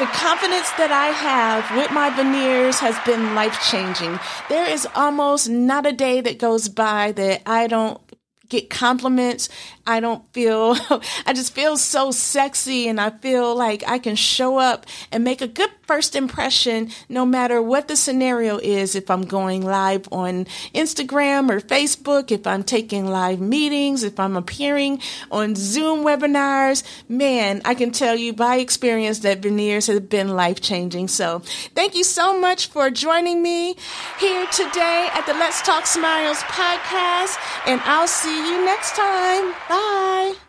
The 0.00 0.06
confidence 0.06 0.70
that 0.72 0.90
I 0.90 1.06
have 1.06 1.74
with 1.76 1.90
my 1.90 2.10
veneers 2.10 2.80
has 2.80 2.98
been 3.06 3.34
life 3.34 3.58
changing. 3.70 4.18
There 4.48 4.68
is 4.68 4.86
almost 4.94 5.48
not 5.48 5.86
a 5.86 5.92
day 5.92 6.20
that 6.20 6.38
goes 6.38 6.68
by 6.68 7.12
that 7.12 7.42
I 7.46 7.66
don't 7.66 8.00
get 8.48 8.68
compliments. 8.68 9.48
I 9.86 10.00
don't 10.00 10.22
feel, 10.32 10.76
I 11.26 11.32
just 11.32 11.54
feel 11.54 11.76
so 11.76 12.10
sexy 12.10 12.88
and 12.88 13.00
I 13.00 13.10
feel 13.10 13.54
like 13.54 13.84
I 13.86 13.98
can 13.98 14.16
show 14.16 14.58
up 14.58 14.86
and 15.12 15.24
make 15.24 15.40
a 15.40 15.48
good 15.48 15.70
first 15.86 16.16
impression 16.16 16.90
no 17.08 17.24
matter 17.24 17.62
what 17.62 17.88
the 17.88 17.96
scenario 17.96 18.58
is. 18.58 18.94
If 18.94 19.10
I'm 19.10 19.22
going 19.22 19.64
live 19.64 20.08
on 20.12 20.46
Instagram 20.74 21.50
or 21.50 21.60
Facebook, 21.60 22.30
if 22.30 22.46
I'm 22.46 22.62
taking 22.62 23.06
live 23.06 23.40
meetings, 23.40 24.02
if 24.02 24.18
I'm 24.18 24.36
appearing 24.36 25.00
on 25.30 25.54
Zoom 25.54 26.04
webinars, 26.04 26.82
man, 27.08 27.62
I 27.64 27.74
can 27.74 27.90
tell 27.90 28.16
you 28.16 28.32
by 28.32 28.56
experience 28.56 29.20
that 29.20 29.38
veneers 29.38 29.86
have 29.86 30.08
been 30.08 30.28
life 30.28 30.60
changing. 30.60 31.08
So 31.08 31.40
thank 31.74 31.94
you 31.94 32.04
so 32.04 32.38
much 32.38 32.68
for 32.68 32.90
joining 32.90 33.42
me 33.42 33.76
here 34.18 34.46
today 34.46 35.08
at 35.12 35.26
the 35.26 35.34
Let's 35.34 35.62
Talk 35.62 35.86
Smiles 35.86 36.38
podcast 36.44 37.36
and 37.66 37.80
I'll 37.84 38.08
see 38.08 38.50
you 38.50 38.64
next 38.64 38.94
time. 38.94 39.52
Bye. 39.68 40.45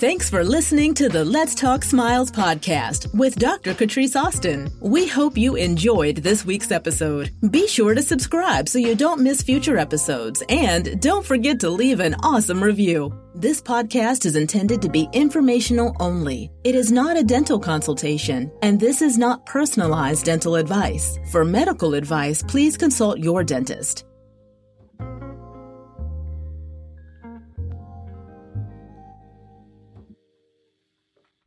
Thanks 0.00 0.30
for 0.30 0.42
listening 0.42 0.94
to 0.94 1.10
the 1.10 1.26
Let's 1.26 1.54
Talk 1.54 1.84
Smiles 1.84 2.30
podcast 2.30 3.14
with 3.14 3.36
Dr. 3.36 3.74
Catrice 3.74 4.16
Austin. 4.16 4.70
We 4.80 5.06
hope 5.06 5.36
you 5.36 5.56
enjoyed 5.56 6.16
this 6.16 6.42
week's 6.42 6.70
episode. 6.70 7.32
Be 7.50 7.68
sure 7.68 7.94
to 7.94 8.00
subscribe 8.00 8.66
so 8.66 8.78
you 8.78 8.94
don't 8.94 9.20
miss 9.20 9.42
future 9.42 9.76
episodes 9.76 10.42
and 10.48 11.02
don't 11.02 11.26
forget 11.26 11.60
to 11.60 11.68
leave 11.68 12.00
an 12.00 12.14
awesome 12.22 12.64
review. 12.64 13.12
This 13.34 13.60
podcast 13.60 14.24
is 14.24 14.36
intended 14.36 14.80
to 14.80 14.88
be 14.88 15.06
informational 15.12 15.94
only. 16.00 16.50
It 16.64 16.74
is 16.74 16.90
not 16.90 17.18
a 17.18 17.22
dental 17.22 17.58
consultation, 17.58 18.50
and 18.62 18.80
this 18.80 19.02
is 19.02 19.18
not 19.18 19.44
personalized 19.44 20.24
dental 20.24 20.54
advice. 20.54 21.18
For 21.30 21.44
medical 21.44 21.92
advice, 21.92 22.42
please 22.42 22.78
consult 22.78 23.18
your 23.18 23.44
dentist. 23.44 24.06